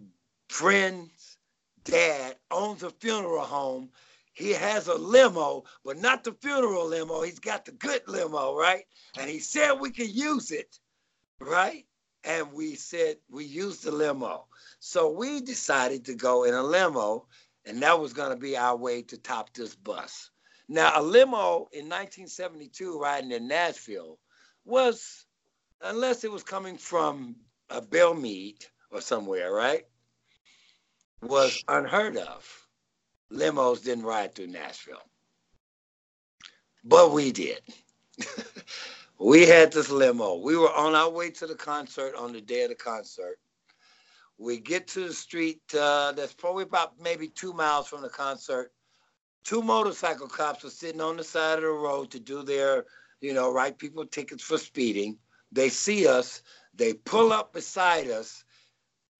[0.48, 1.36] friend's
[1.84, 3.90] dad owns a funeral home.
[4.32, 7.22] He has a limo, but not the funeral limo.
[7.22, 8.84] He's got the good limo, right?
[9.18, 10.78] And he said we could use it,
[11.38, 11.86] right?
[12.24, 14.46] And we said we used the limo.
[14.80, 17.26] So we decided to go in a limo,
[17.64, 20.30] and that was going to be our way to top this bus.
[20.68, 24.18] Now, a limo in 1972 riding in Nashville
[24.64, 25.26] was,
[25.82, 27.36] unless it was coming from
[27.68, 29.86] a Belle Meade or somewhere, right?
[31.22, 32.68] Was unheard of.
[33.30, 35.02] Limos didn't ride through Nashville.
[36.84, 37.60] But we did.
[39.24, 40.34] we had this limo.
[40.36, 43.38] We were on our way to the concert on the day of the concert.
[44.36, 48.72] We get to the street uh, that's probably about maybe two miles from the concert.
[49.42, 52.84] Two motorcycle cops are sitting on the side of the road to do their,
[53.22, 55.16] you know, write people tickets for speeding.
[55.50, 56.42] They see us.
[56.74, 58.44] They pull up beside us.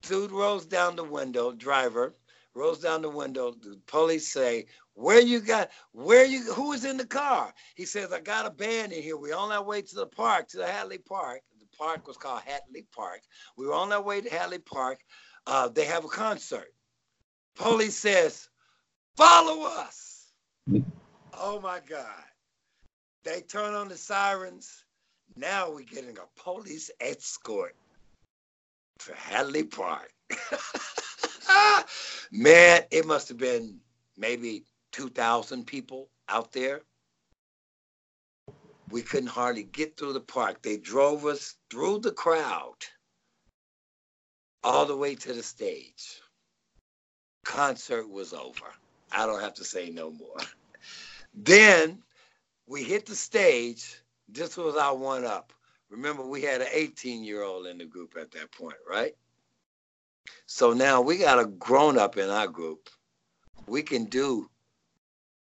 [0.03, 2.13] Dude rolls down the window, driver
[2.55, 3.51] rolls down the window.
[3.51, 5.69] The police say, "Where you got?
[5.91, 6.51] Where you?
[6.53, 9.17] Who is in the car?" He says, "I got a band in here.
[9.17, 11.41] We're on our way to the park, to the Hadley Park.
[11.59, 13.21] The park was called Hadley Park.
[13.57, 15.01] We were on our way to Hadley Park.
[15.45, 16.73] Uh, they have a concert."
[17.55, 18.49] Police says,
[19.15, 20.31] "Follow us."
[21.33, 22.23] oh my God!
[23.23, 24.85] They turn on the sirens.
[25.35, 27.75] Now we're getting a police escort
[28.99, 30.13] to Hadley Park.
[31.47, 31.85] Ah,
[32.31, 33.79] man, it must have been
[34.17, 36.81] maybe 2,000 people out there.
[38.91, 40.61] We couldn't hardly get through the park.
[40.61, 42.75] They drove us through the crowd
[44.63, 46.21] all the way to the stage.
[47.43, 48.65] Concert was over.
[49.11, 50.37] I don't have to say no more.
[51.33, 52.01] Then
[52.67, 54.01] we hit the stage.
[54.27, 55.53] This was our one up.
[55.89, 59.15] Remember, we had an 18 year old in the group at that point, right?
[60.45, 62.89] So now we got a grown up in our group.
[63.67, 64.49] We can do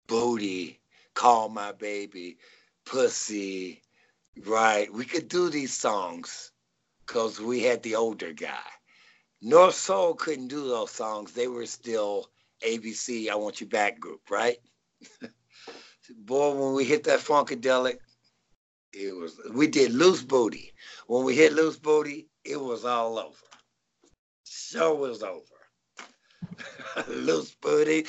[0.08, 0.80] booty,
[1.14, 2.38] call my baby,
[2.86, 3.82] pussy,
[4.46, 4.92] right?
[4.92, 6.52] We could do these songs
[7.06, 8.70] because we had the older guy.
[9.42, 11.34] North Soul couldn't do those songs.
[11.34, 12.30] They were still
[12.66, 14.58] ABC, I Want You Back group, right?
[16.18, 17.98] Boy, when we hit that Funkadelic,
[18.94, 20.74] it was we did loose booty.
[21.08, 23.36] When we hit loose booty, it was all over
[24.72, 25.44] show was over.
[27.08, 28.06] Loose booty.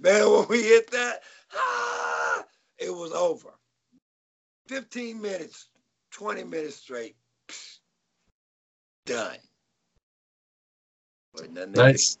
[0.00, 1.20] Man, when we hit that,
[1.54, 2.44] ah,
[2.78, 3.50] it was over.
[4.68, 5.68] 15 minutes,
[6.12, 7.16] 20 minutes straight.
[9.04, 9.36] Done.
[11.74, 12.18] Nice.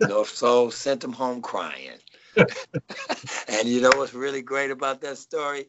[0.00, 1.98] North Soul sent him home crying.
[2.36, 5.66] and you know what's really great about that story?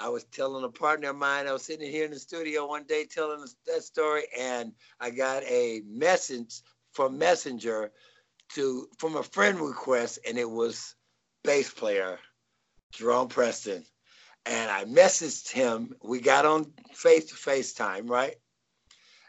[0.00, 2.84] I was telling a partner of mine, I was sitting here in the studio one
[2.84, 7.92] day telling that story, and I got a message from Messenger
[8.54, 10.94] to from a friend request, and it was
[11.44, 12.18] bass player
[12.92, 13.84] Jerome Preston.
[14.46, 15.94] And I messaged him.
[16.02, 18.36] We got on face to face time, right?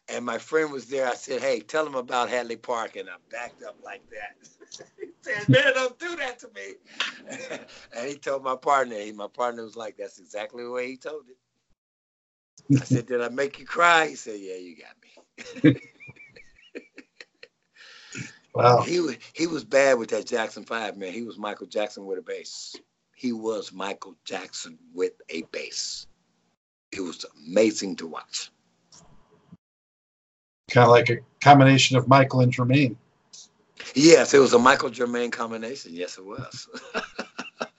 [0.10, 1.08] And my friend was there.
[1.08, 2.96] I said, Hey, tell him about Hadley Park.
[2.96, 4.86] And I backed up like that.
[5.00, 7.58] he said, Man, don't do that to me.
[7.96, 10.98] and he told my partner, he, my partner was like, That's exactly the way he
[10.98, 11.38] told it.
[12.80, 14.08] I said, Did I make you cry?
[14.08, 14.96] He said, Yeah, you got
[15.64, 15.82] me.
[18.56, 18.82] wow.
[18.82, 21.14] He, he was bad with that Jackson 5, man.
[21.14, 22.76] He was Michael Jackson with a bass.
[23.16, 26.08] He was Michael Jackson with a bass.
[26.92, 28.52] It was amazing to watch.
[30.72, 32.96] Kind of like a combination of Michael and Jermaine.
[33.94, 35.94] Yes, it was a Michael Jermaine combination.
[35.94, 36.70] Yes, it was.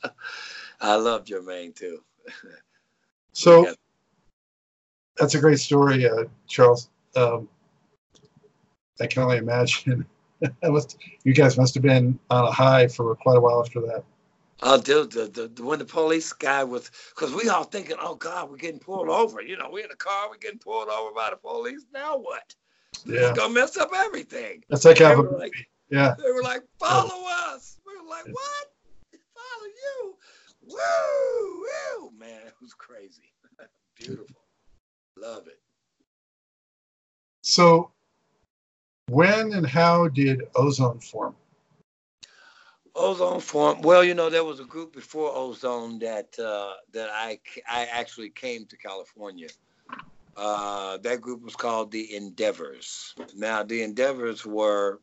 [0.80, 2.02] I love Jermaine too.
[3.34, 3.72] So Yeah.
[5.16, 6.90] that's a great story, uh, Charles.
[7.16, 7.48] Um,
[9.00, 10.04] I can only imagine.
[11.24, 14.04] you guys must have been on a high for quite a while after that.
[14.84, 18.50] Dude, the, the, the when the police guy was, because we all thinking, oh God,
[18.50, 19.40] we're getting pulled over.
[19.40, 21.86] You know, we're in the car, we're getting pulled over by the police.
[21.94, 22.54] Now what?
[23.04, 24.62] Yeah, It's gonna mess up everything.
[24.68, 25.52] that's like having, like,
[25.90, 27.78] yeah, they were like, follow us.
[27.86, 28.72] We were like, what?
[29.34, 30.16] Follow you?
[30.68, 31.66] Woo,
[32.00, 33.32] woo, man, it was crazy.
[33.98, 34.42] Beautiful.
[35.16, 35.58] Love it.
[37.42, 37.90] So,
[39.10, 41.34] when and how did Ozone form?
[42.94, 43.80] Ozone form.
[43.82, 47.38] Well, you know, there was a group before Ozone that uh, that I
[47.68, 49.48] I actually came to California.
[50.36, 53.14] Uh, that group was called the Endeavors.
[53.34, 55.00] Now, the Endeavors were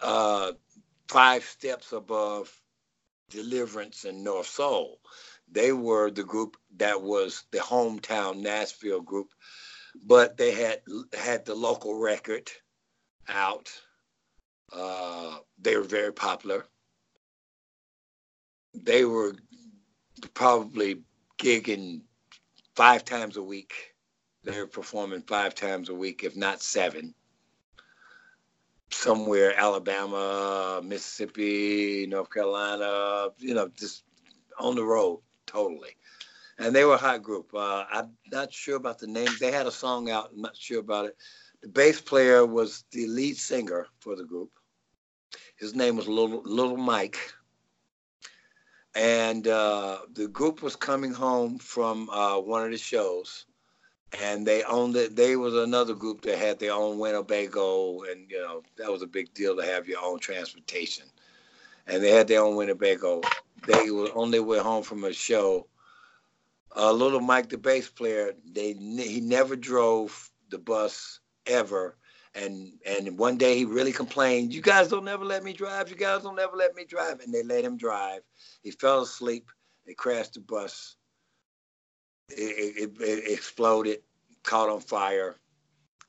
[0.00, 0.52] uh,
[1.08, 2.52] five steps above
[3.30, 5.00] Deliverance and North Soul.
[5.50, 9.28] They were the group that was the hometown Nashville group,
[10.04, 10.82] but they had
[11.18, 12.50] had the local record
[13.28, 13.70] out.
[14.70, 16.66] Uh, they were very popular.
[18.74, 19.34] They were
[20.34, 21.02] probably
[21.38, 22.02] gigging
[22.78, 23.96] five times a week.
[24.44, 27.12] They were performing five times a week, if not seven.
[28.92, 34.04] Somewhere, Alabama, Mississippi, North Carolina, you know, just
[34.60, 35.96] on the road totally.
[36.60, 37.52] And they were a hot group.
[37.52, 39.30] Uh, I'm not sure about the name.
[39.40, 40.30] They had a song out.
[40.32, 41.16] I'm not sure about it.
[41.62, 44.52] The bass player was the lead singer for the group.
[45.56, 47.18] His name was Little, Little Mike.
[48.98, 53.46] And uh, the group was coming home from uh, one of the shows,
[54.20, 55.14] and they owned it.
[55.14, 59.06] They was another group that had their own Winnebago, and you know that was a
[59.06, 61.04] big deal to have your own transportation.
[61.86, 63.20] And they had their own Winnebago.
[63.68, 65.68] They were on their way home from a show.
[66.76, 71.96] Uh, Little Mike, the bass player, they he never drove the bus ever
[72.34, 75.90] and and one day he really complained you guys don't ever let me drive.
[75.90, 77.20] You guys don't ever let me drive.
[77.20, 78.22] And they let him drive.
[78.62, 79.50] He fell asleep.
[79.86, 80.96] They crashed the bus.
[82.30, 84.02] It, it, it exploded
[84.42, 85.36] caught on fire.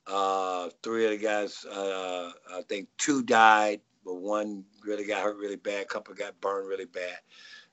[0.05, 3.79] Uh, three of the guys uh, i think two died
[4.09, 5.83] but one really got hurt really bad.
[5.83, 7.19] A couple got burned really bad.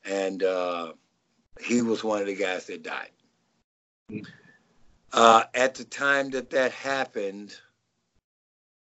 [0.04, 0.92] And uh,
[1.60, 3.10] he was one of the guys that died.
[5.12, 7.56] Uh, at the time that that happened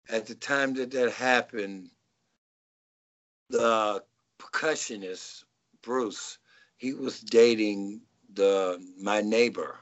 [0.09, 1.91] at the time that that happened,
[3.51, 4.03] the
[4.39, 5.45] percussionist
[5.83, 6.39] Bruce,
[6.77, 8.01] he was dating
[8.35, 9.79] the my neighbor,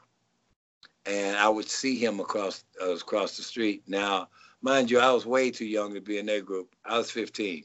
[1.07, 3.83] and I would see him across uh, across the street.
[3.87, 4.29] Now,
[4.63, 6.75] mind you, I was way too young to be in that group.
[6.85, 7.65] I was 15.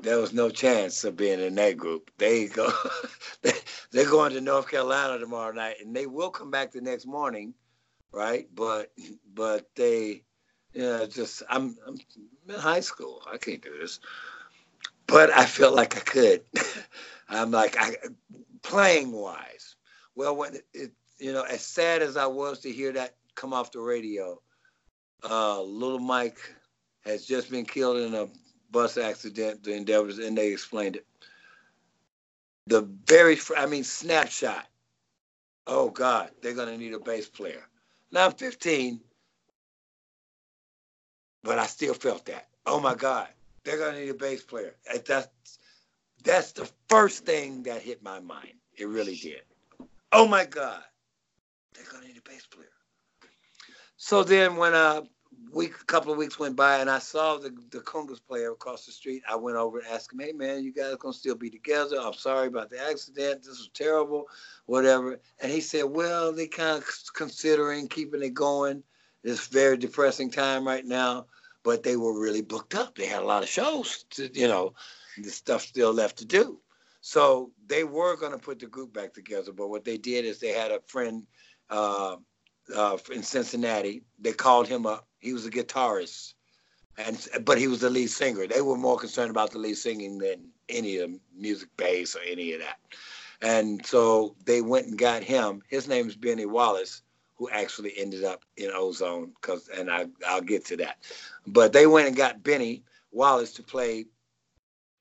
[0.00, 2.10] There was no chance of being in that group.
[2.16, 2.72] They go,
[3.42, 3.52] they,
[3.90, 7.54] they're going to North Carolina tomorrow night, and they will come back the next morning,
[8.10, 8.48] right?
[8.54, 8.92] But
[9.34, 10.24] but they
[10.74, 11.98] yeah, just I'm, I'm
[12.48, 13.22] in high school.
[13.30, 14.00] I can't do this,
[15.06, 16.42] but I felt like I could.
[17.28, 17.96] I'm like I
[18.62, 19.76] playing wise.
[20.14, 23.52] Well, when it, it, you know, as sad as I was to hear that come
[23.52, 24.40] off the radio,
[25.28, 26.38] uh, little Mike
[27.04, 28.28] has just been killed in a
[28.70, 29.62] bus accident.
[29.62, 31.06] The Endeavors, and they explained it.
[32.66, 34.66] The very, I mean, snapshot.
[35.66, 37.62] Oh God, they're gonna need a bass player.
[38.10, 39.00] Now I'm 15
[41.42, 42.48] but I still felt that.
[42.66, 43.28] Oh my God,
[43.64, 44.74] they're gonna need a bass player.
[44.92, 45.58] Uh, that's
[46.24, 48.54] that's the first thing that hit my mind.
[48.76, 49.42] It really did.
[50.12, 50.82] Oh my God,
[51.74, 52.68] they're gonna need a bass player.
[53.96, 55.04] So then, when a
[55.52, 58.86] week, a couple of weeks went by, and I saw the the Congas player across
[58.86, 61.50] the street, I went over and asked him, "Hey man, you guys gonna still be
[61.50, 62.00] together?
[62.00, 63.42] I'm sorry about the accident.
[63.42, 64.28] This was terrible,
[64.66, 68.84] whatever." And he said, "Well, they kind of considering keeping it going."
[69.24, 71.26] It's very depressing time right now,
[71.62, 72.96] but they were really booked up.
[72.96, 74.74] They had a lot of shows, to, you know,
[75.18, 76.58] the stuff still left to do.
[77.00, 80.38] So they were going to put the group back together, but what they did is
[80.38, 81.26] they had a friend
[81.70, 82.16] uh,
[82.74, 84.02] uh, in Cincinnati.
[84.20, 85.06] They called him up.
[85.18, 86.34] He was a guitarist,
[86.96, 88.46] and but he was the lead singer.
[88.46, 92.20] They were more concerned about the lead singing than any of the music bass or
[92.26, 92.78] any of that.
[93.40, 95.62] And so they went and got him.
[95.68, 97.02] His name is Benny Wallace
[97.42, 100.98] who actually ended up in Ozone, because and I I'll get to that.
[101.44, 104.06] But they went and got Benny Wallace to play,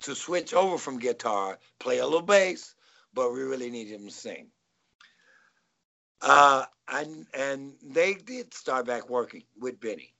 [0.01, 2.73] to switch over from guitar, play a little bass,
[3.13, 4.47] but we really need him to sing.
[6.19, 10.11] Uh, I, and they did start back working with Benny.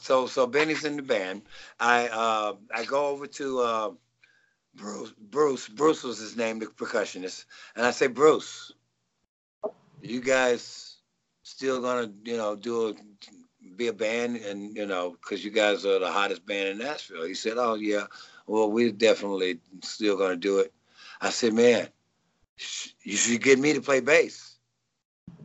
[0.00, 1.42] So so Benny's in the band.
[1.78, 3.90] I uh, I go over to uh,
[4.74, 5.12] Bruce.
[5.16, 7.44] Bruce Bruce was his name, the percussionist,
[7.76, 8.72] and I say, Bruce,
[10.02, 10.87] you guys
[11.48, 12.94] still gonna you know do a
[13.76, 17.24] be a band and you know because you guys are the hottest band in Nashville.
[17.24, 18.04] He said, oh yeah,
[18.46, 20.72] well we're definitely still gonna do it.
[21.20, 21.88] I said, man,
[23.02, 24.58] you should get me to play bass.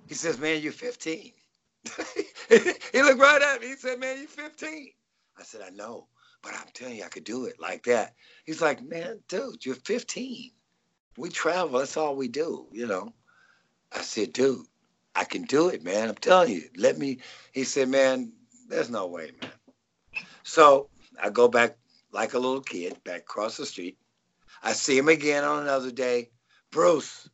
[0.07, 1.31] He says, man, you're 15.
[2.49, 3.67] he looked right at me.
[3.67, 4.89] He said, man, you're 15.
[5.39, 6.07] I said, I know,
[6.41, 8.13] but I'm telling you, I could do it like that.
[8.45, 10.51] He's like, man, dude, you're 15.
[11.17, 11.79] We travel.
[11.79, 13.13] That's all we do, you know.
[13.91, 14.65] I said, dude,
[15.15, 16.09] I can do it, man.
[16.09, 16.63] I'm telling you.
[16.77, 17.19] Let me.
[17.53, 18.33] He said, man,
[18.67, 19.51] there's no way, man.
[20.43, 20.89] So
[21.21, 21.77] I go back
[22.11, 23.97] like a little kid, back across the street.
[24.61, 26.29] I see him again on another day.
[26.71, 27.29] Bruce,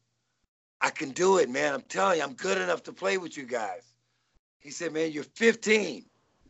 [0.82, 1.74] I can do it, man.
[1.74, 3.94] I'm telling you, I'm good enough to play with you guys.
[4.60, 6.06] He said, man, you're 15.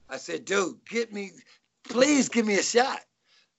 [0.10, 1.32] I said, dude, get me,
[1.88, 3.02] please give me a shot.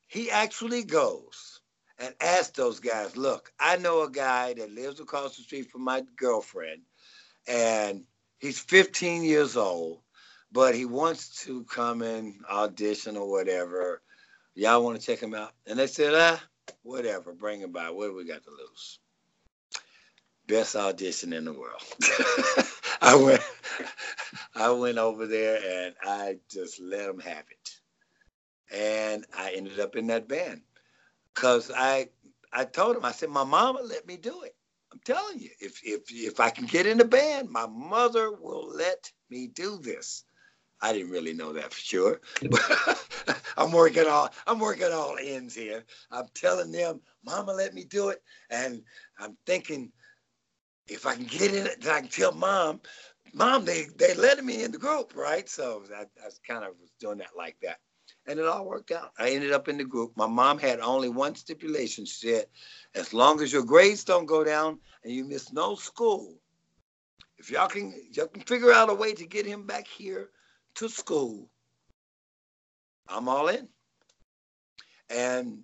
[0.08, 1.60] He actually goes
[1.98, 5.84] and asks those guys, look, I know a guy that lives across the street from
[5.84, 6.82] my girlfriend,
[7.46, 8.04] and
[8.38, 10.00] he's 15 years old,
[10.52, 14.02] but he wants to come and audition or whatever.
[14.54, 15.52] Y'all want to check him out?
[15.66, 16.42] And they said, ah,
[16.82, 17.90] whatever, bring him by.
[17.90, 18.98] What do we got to lose?
[20.46, 21.82] Best audition in the world.
[23.00, 23.42] I went
[24.54, 27.80] I went over there and I just let them have it.
[28.72, 30.62] And I ended up in that band.
[31.34, 32.08] Cause I
[32.52, 34.54] I told him, I said, my mama let me do it.
[35.04, 39.10] Telling you, if if if I can get in the band, my mother will let
[39.30, 40.24] me do this.
[40.82, 42.20] I didn't really know that for sure.
[43.56, 45.84] I'm working all I'm working all ends here.
[46.10, 48.82] I'm telling them, Mama let me do it, and
[49.18, 49.92] I'm thinking
[50.88, 52.80] if I can get in it, then I can tell Mom,
[53.34, 55.48] Mom, they they let me in the group, right?
[55.48, 57.78] So I, I kind of was doing that like that,
[58.26, 59.12] and it all worked out.
[59.18, 60.12] I ended up in the group.
[60.16, 62.04] My mom had only one stipulation.
[62.04, 62.46] She said,
[62.94, 66.36] as long as your grades don't go down and you miss no school,
[67.38, 70.28] if y'all can y'all can figure out a way to get him back here
[70.74, 71.48] to school,
[73.08, 73.68] I'm all in.
[75.08, 75.60] And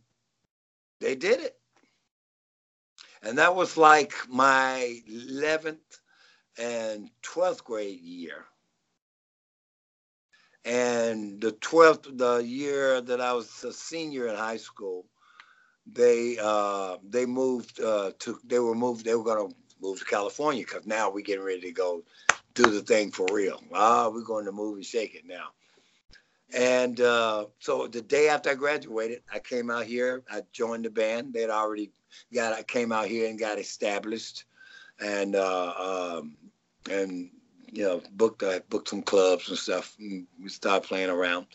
[1.00, 1.56] they did it.
[3.22, 5.78] And that was like my 11th
[6.58, 8.46] and 12th grade year.
[10.66, 15.06] And the 12th, the year that I was a senior in high school,
[15.86, 20.04] they uh, they moved uh, to they were moved they were going to move to
[20.04, 22.02] California because now we're getting ready to go
[22.54, 23.62] do the thing for real.
[23.72, 25.50] Ah, we're going to move and shake it now.
[26.54, 30.22] And uh, so the day after I graduated, I came out here.
[30.30, 31.32] I joined the band.
[31.32, 31.92] They'd already
[32.34, 32.54] got.
[32.54, 34.44] I came out here and got established,
[35.00, 36.36] and uh, um,
[36.90, 37.30] and
[37.76, 39.94] you know booked I booked some clubs and stuff.
[40.00, 41.46] And we started playing around.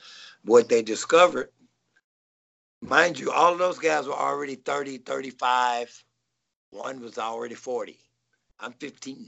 [0.45, 1.49] What they discovered,
[2.81, 6.03] mind you, all of those guys were already 30, 35.
[6.69, 7.97] One was already 40.
[8.59, 9.27] I'm 15.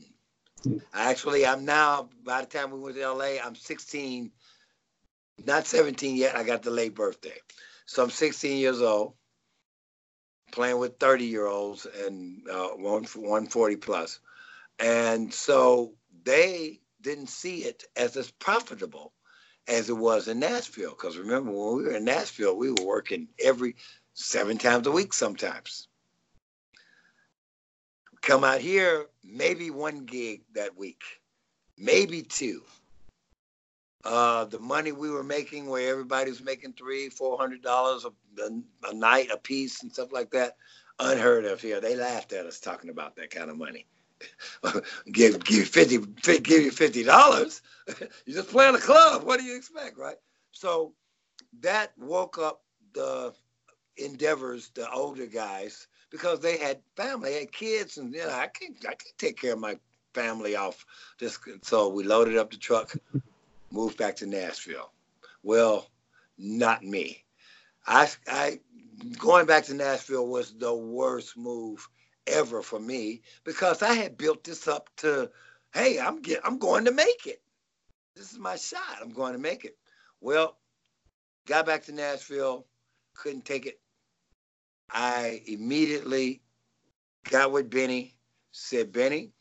[0.94, 4.32] Actually, I'm now, by the time we went to LA, I'm 16,
[5.46, 6.38] not 17 yet.
[6.38, 7.38] I got the late birthday.
[7.86, 9.14] So I'm 16 years old,
[10.52, 14.20] playing with 30 year olds and uh, 140 plus.
[14.80, 19.14] And so they didn't see it as as profitable
[19.68, 20.92] as it was in Nashville.
[20.92, 23.76] Because remember, when we were in Nashville, we were working every
[24.16, 25.88] seven times a week sometimes
[28.24, 31.04] come out here, maybe one gig that week,
[31.78, 32.64] maybe two.
[34.04, 38.06] Uh, the money we were making, where everybody was making three, four hundred dollars
[38.38, 40.58] a night a piece and stuff like that,
[41.00, 41.80] unheard of here.
[41.80, 43.86] They laughed at us talking about that kind of money.
[45.12, 47.62] Give give fifty, give you fifty dollars.
[48.26, 49.24] you just play in a club.
[49.24, 50.18] What do you expect, right?
[50.52, 50.94] So
[51.62, 52.62] that woke up
[52.94, 53.34] the
[53.98, 58.76] endeavors, the older guys, because they had family, had kids, and you know I can
[58.84, 59.78] I can take care of my
[60.14, 60.86] family off
[61.20, 61.38] this.
[61.62, 62.94] So we loaded up the truck,
[63.72, 64.92] moved back to Nashville.
[65.44, 65.90] Well,
[66.38, 67.24] not me.
[67.86, 68.60] I I
[69.18, 71.88] going back to Nashville was the worst move
[72.28, 75.30] ever for me because I had built this up to,
[75.74, 77.42] hey, I'm get I'm going to make it.
[78.16, 79.00] This is my shot.
[79.02, 79.78] I'm going to make it.
[80.22, 80.58] Well,
[81.48, 82.66] got back to Nashville,
[83.16, 83.80] couldn't take it
[84.94, 86.44] I immediately
[87.30, 88.16] got with Benny,
[88.52, 89.32] said, Benny,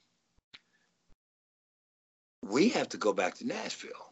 [2.43, 4.12] we have to go back to Nashville.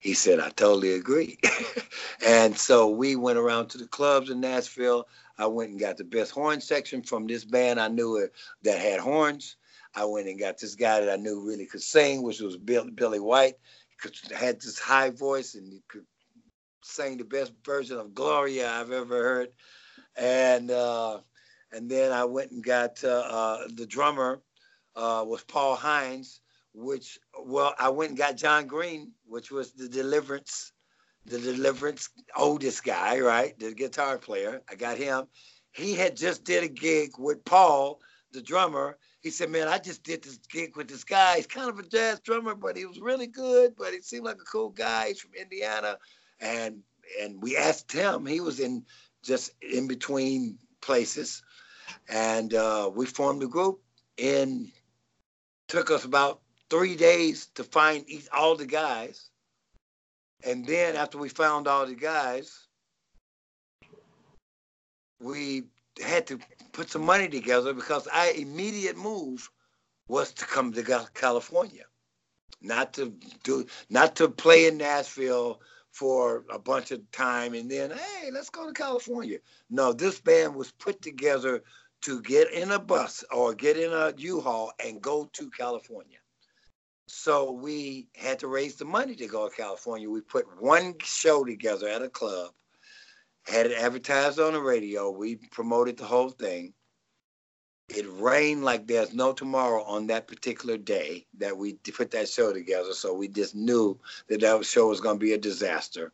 [0.00, 1.38] He said, I totally agree.
[2.26, 5.06] and so we went around to the clubs in Nashville.
[5.38, 8.28] I went and got the best horn section from this band I knew
[8.62, 9.56] that had horns.
[9.94, 12.90] I went and got this guy that I knew really could sing, which was Bill,
[12.90, 13.54] Billy White.
[14.00, 16.06] Could, had this high voice and he could
[16.82, 19.48] sing the best version of Gloria I've ever heard.
[20.16, 21.18] And uh,
[21.72, 24.40] and then I went and got uh, uh, the drummer
[24.96, 26.40] uh, was Paul Hines,
[26.74, 30.72] which well I went and got John Green, which was the Deliverance,
[31.26, 34.62] the Deliverance oldest guy, right, the guitar player.
[34.70, 35.26] I got him.
[35.72, 38.00] He had just did a gig with Paul,
[38.32, 41.36] the drummer, he said, "Man, I just did this gig with this guy.
[41.36, 43.76] He's kind of a jazz drummer, but he was really good.
[43.76, 45.08] But he seemed like a cool guy.
[45.08, 45.98] He's from Indiana."
[46.40, 46.82] And
[47.20, 48.24] and we asked him.
[48.24, 48.84] He was in
[49.22, 51.42] just in between places,
[52.08, 53.80] and uh, we formed a group.
[54.18, 54.70] And
[55.68, 56.40] took us about
[56.70, 59.28] three days to find all the guys.
[60.44, 62.66] And then after we found all the guys,
[65.20, 65.64] we
[66.02, 66.38] had to
[66.72, 69.50] put some money together because our immediate move
[70.08, 71.84] was to come to California,
[72.62, 73.12] not to
[73.42, 75.60] do, not to play in Nashville
[75.92, 79.38] for a bunch of time and then, hey, let's go to California.
[79.68, 81.62] No, this band was put together
[82.02, 86.18] to get in a bus or get in a U-Haul and go to California.
[87.10, 90.08] So we had to raise the money to go to California.
[90.08, 92.52] We put one show together at a club
[93.46, 95.10] had it advertised on the radio.
[95.10, 96.72] We promoted the whole thing.
[97.88, 102.52] It rained like there's no tomorrow on that particular day that we put that show
[102.52, 102.92] together.
[102.92, 103.98] So we just knew
[104.28, 106.12] that that show was going to be a disaster.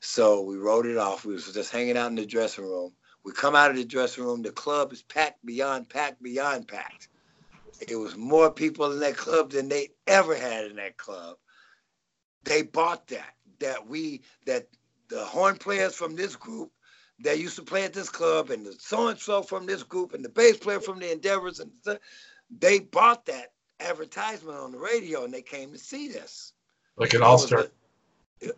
[0.00, 1.24] So we wrote it off.
[1.24, 2.92] We was just hanging out in the dressing room.
[3.24, 4.42] We come out of the dressing room.
[4.42, 7.08] The club is packed beyond packed beyond packed.
[7.88, 11.36] It was more people in that club than they ever had in that club.
[12.44, 13.34] They bought that.
[13.60, 14.66] That we that
[15.08, 16.72] the horn players from this group
[17.20, 20.14] that used to play at this club and the so and so from this group
[20.14, 21.70] and the bass player from the Endeavors and
[22.58, 26.52] they bought that advertisement on the radio and they came to see this.
[26.96, 27.66] Like an all star.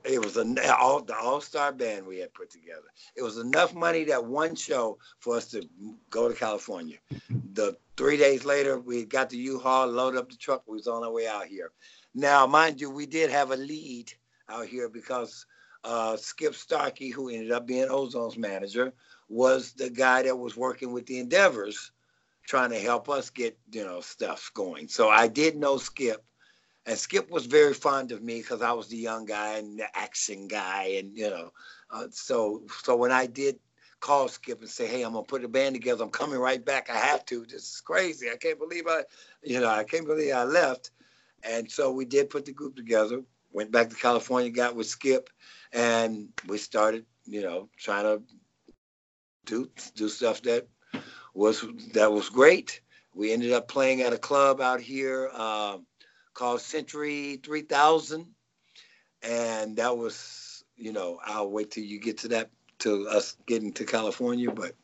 [0.05, 2.89] It was a all the all star band we had put together.
[3.17, 5.69] It was enough money that one show for us to
[6.11, 6.97] go to California.
[7.53, 10.63] the three days later, we got the U-Haul, loaded up the truck.
[10.67, 11.71] We was on our way out here.
[12.15, 14.13] Now, mind you, we did have a lead
[14.49, 15.47] out here because
[15.85, 18.93] uh, Skip Starkey, who ended up being Ozone's manager,
[19.29, 21.93] was the guy that was working with the Endeavors,
[22.47, 24.89] trying to help us get you know stuff going.
[24.89, 26.25] So I did know Skip,
[26.87, 29.97] and Skip was very fond of me because I was the young guy and the
[29.97, 31.53] action guy, and you know,
[31.91, 33.59] uh, so so when I did
[34.01, 36.05] call Skip and say, "Hey, I'm gonna put a band together.
[36.05, 36.91] I'm coming right back.
[36.91, 37.47] I have to.
[37.47, 38.31] This is crazy.
[38.31, 39.05] I can't believe I,
[39.43, 40.91] you know, I can't believe I left."
[41.43, 43.23] And so we did put the group together.
[43.53, 45.31] Went back to California, got with Skip,
[45.73, 48.23] and we started, you know, trying to
[49.47, 50.69] do do stuff that
[51.33, 51.65] was
[51.95, 52.81] that was great.
[53.15, 55.79] We ended up playing at a club out here uh,
[56.35, 58.27] called Century 3000,
[59.23, 63.73] and that was, you know, I'll wait till you get to that to us getting
[63.73, 64.75] to California, but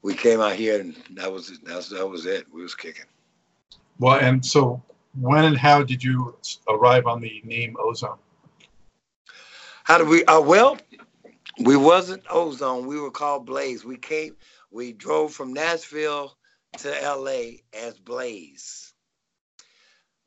[0.00, 2.46] we came out here and that was that was, that was it.
[2.52, 3.04] We was kicking.
[3.98, 4.82] Well, and so
[5.20, 6.36] when and how did you
[6.68, 8.18] arrive on the name Ozone?
[9.84, 10.24] How did we?
[10.24, 10.78] Uh, well,
[11.58, 12.86] we wasn't Ozone.
[12.86, 13.84] We were called Blaze.
[13.84, 14.36] We came.
[14.70, 16.36] We drove from Nashville
[16.78, 17.62] to L.A.
[17.74, 18.91] as Blaze.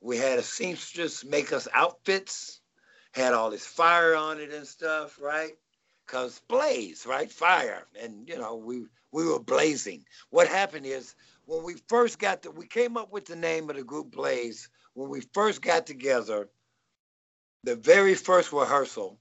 [0.06, 2.62] We had a seamstress make us outfits.
[3.14, 5.54] Had all this fire on it and stuff, right?
[6.06, 7.32] Cause blaze, right?
[7.32, 10.06] Fire, and you know we we were blazing.
[10.30, 13.78] What happened is when we first got to, we came up with the name of
[13.78, 14.70] the group Blaze.
[14.94, 16.50] When we first got together,
[17.64, 19.18] the very first rehearsal,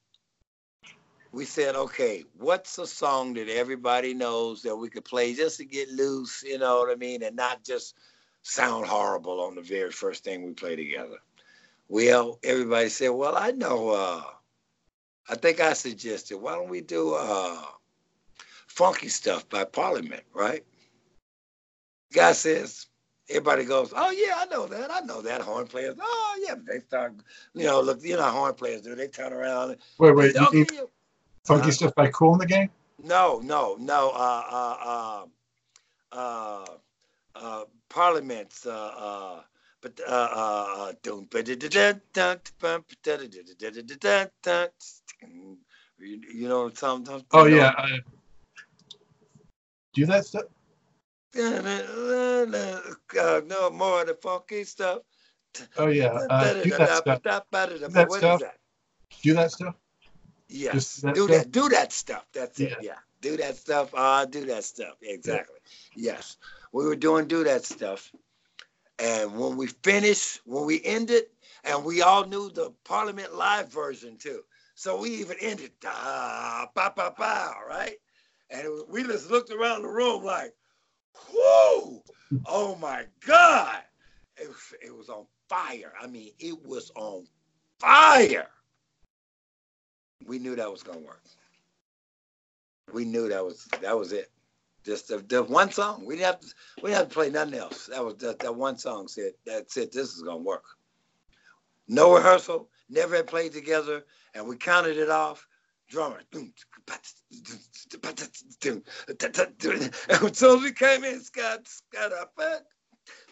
[1.32, 5.64] we said, okay, what's a song that everybody knows that we could play just to
[5.64, 7.94] get loose, you know what I mean, and not just
[8.44, 11.16] sound horrible on the very first thing we play together.
[11.88, 14.22] Well, everybody said, well, I know, uh,
[15.28, 17.62] I think I suggested, why don't we do uh,
[18.68, 20.62] Funky Stuff by Parliament, right?
[22.12, 22.86] Guy says,
[23.28, 25.96] everybody goes, oh yeah, I know that, I know that horn players.
[26.00, 27.14] Oh yeah, they start,
[27.54, 28.94] you know, look, you know how horn players do.
[28.94, 29.72] They turn around.
[29.72, 30.66] And, wait, wait, you, okay,
[31.44, 32.70] Funky uh, stuff by Kool and the Gang?
[33.02, 34.10] No, no, no.
[34.14, 35.26] Uh, uh,
[36.12, 36.64] uh, uh,
[37.34, 37.64] uh
[37.94, 38.66] Parliaments.
[38.66, 39.40] Uh, uh,
[39.80, 40.92] but uh, uh,
[45.98, 47.22] you, you know sometimes.
[47.32, 47.72] Oh yeah.
[47.78, 47.98] Uh,
[49.92, 50.46] do that stuff.
[51.38, 51.60] Uh,
[53.46, 55.02] no more of the funky stuff.
[55.76, 56.18] Oh yeah.
[56.28, 57.22] Uh, do that stuff.
[57.22, 57.30] Do
[57.90, 58.42] that stuff.
[59.22, 59.76] Do that stuff.
[60.48, 61.36] Yes, that do stuff?
[61.36, 61.52] that.
[61.52, 62.26] Do that stuff.
[62.32, 62.66] That's yeah.
[62.66, 62.78] it.
[62.82, 63.90] Yeah, do that stuff.
[63.96, 64.96] Ah, uh, do that stuff.
[65.02, 65.60] Exactly.
[65.94, 66.14] Yeah.
[66.14, 66.38] Yes,
[66.74, 68.12] we were doing do that stuff,
[69.00, 71.24] And when we finished, when we ended,
[71.64, 74.42] and we all knew the Parliament Live version too.
[74.76, 77.96] So we even ended, da, ba, ba, ba, right?
[78.50, 80.54] And we just looked around the room like,
[81.34, 82.02] whoo,
[82.46, 83.78] oh my God.
[84.38, 84.50] It
[84.82, 85.94] it was on fire.
[86.00, 87.26] I mean, it was on
[87.80, 88.48] fire.
[90.26, 91.24] We knew that was gonna work.
[92.92, 94.30] We knew that was that was it.
[94.84, 96.04] Just the, the one song.
[96.04, 96.46] We didn't have to
[96.82, 97.86] we didn't have to play nothing else.
[97.86, 99.92] That was that, that one song said that's it.
[99.92, 100.64] This is gonna work.
[101.88, 104.04] No rehearsal, never had played together,
[104.34, 105.46] and we counted it off.
[105.88, 106.20] Drummer.
[106.32, 106.52] And
[110.22, 112.32] as we came in, Scott, Scott up,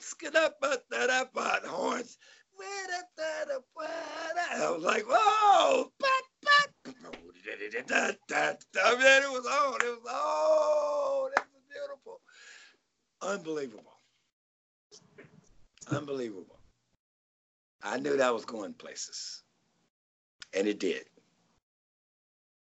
[0.01, 1.31] Scott up, that up,
[1.67, 2.19] horns.
[2.61, 3.57] I
[4.71, 5.91] was like, whoa,
[8.85, 11.31] I mean, it was on, it was on,
[13.23, 13.99] unbelievable,
[15.91, 16.59] unbelievable.
[17.83, 19.43] I knew that was going places,
[20.55, 21.05] and it did.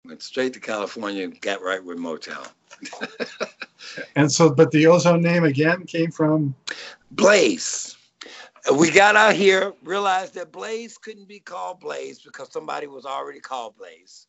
[0.04, 2.48] Went straight to California and got right with Motown.
[4.16, 6.54] and so, but the ozone name again came from
[7.12, 7.96] Blaze.
[8.78, 13.40] We got out here, realized that Blaze couldn't be called Blaze because somebody was already
[13.40, 14.26] called Blaze,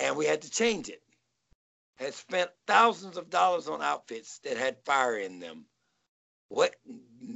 [0.00, 1.02] and we had to change it.
[2.02, 5.66] Had spent thousands of dollars on outfits that had fire in them.
[6.48, 6.74] What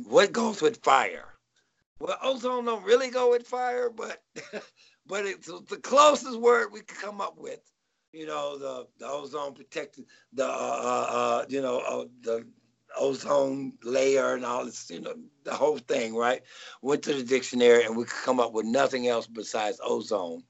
[0.08, 1.28] what goes with fire?
[2.00, 4.20] Well, ozone don't really go with fire, but
[5.06, 7.60] but it's the closest word we could come up with.
[8.12, 12.44] You know, the, the ozone protected the uh, uh, uh, you know uh, the
[12.98, 15.14] ozone layer and all this, you know,
[15.44, 16.42] the whole thing, right?
[16.82, 20.42] Went to the dictionary and we could come up with nothing else besides ozone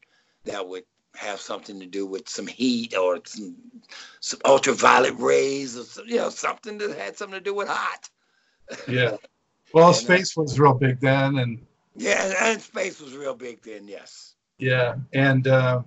[0.45, 0.85] that would
[1.17, 3.57] have something to do with some heat or some,
[4.21, 8.09] some ultraviolet rays or some, you know something that had something to do with hot.
[8.89, 9.17] Yeah.
[9.75, 13.63] Well, and, uh, space was real big then, and yeah, and space was real big
[13.63, 13.89] then.
[13.89, 14.37] Yes.
[14.59, 15.83] Yeah, and uh,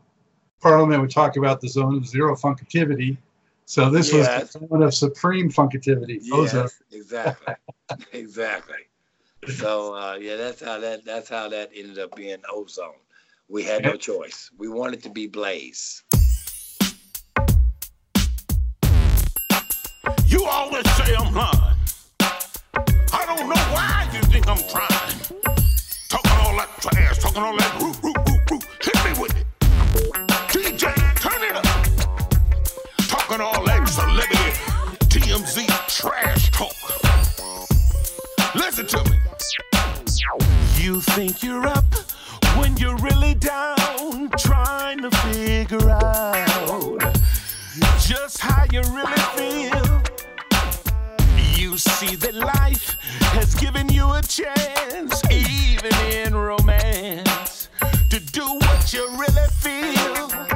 [0.62, 3.18] Parliament would talk about the zone of zero funkitivity.
[3.66, 4.44] So this yes.
[4.44, 6.20] was the zone of supreme funkitivity.
[6.22, 7.56] Yes, exactly,
[8.12, 8.88] exactly.
[9.56, 12.94] So uh, yeah, that's how that that's how that ended up being ozone.
[13.52, 14.52] We had no choice.
[14.60, 16.04] We wanted to be Blaze.
[20.28, 21.76] You always say I'm lying.
[22.22, 25.20] I don't know why you think I'm trying.
[26.10, 28.64] Talking all that trash, talking all that root, root, root, root.
[28.84, 29.48] Hit me with it.
[30.50, 31.66] DJ, turn it up.
[33.08, 34.52] Talking all that celebrity
[35.10, 36.76] TMZ trash talk.
[38.54, 39.18] Listen to me.
[40.78, 41.86] You think you're up
[42.58, 47.00] when you're really down, trying to figure out
[48.00, 50.02] just how you really feel.
[51.56, 52.98] You see that life
[53.34, 57.70] has given you a chance, even in romance,
[58.10, 60.49] to do what you really feel.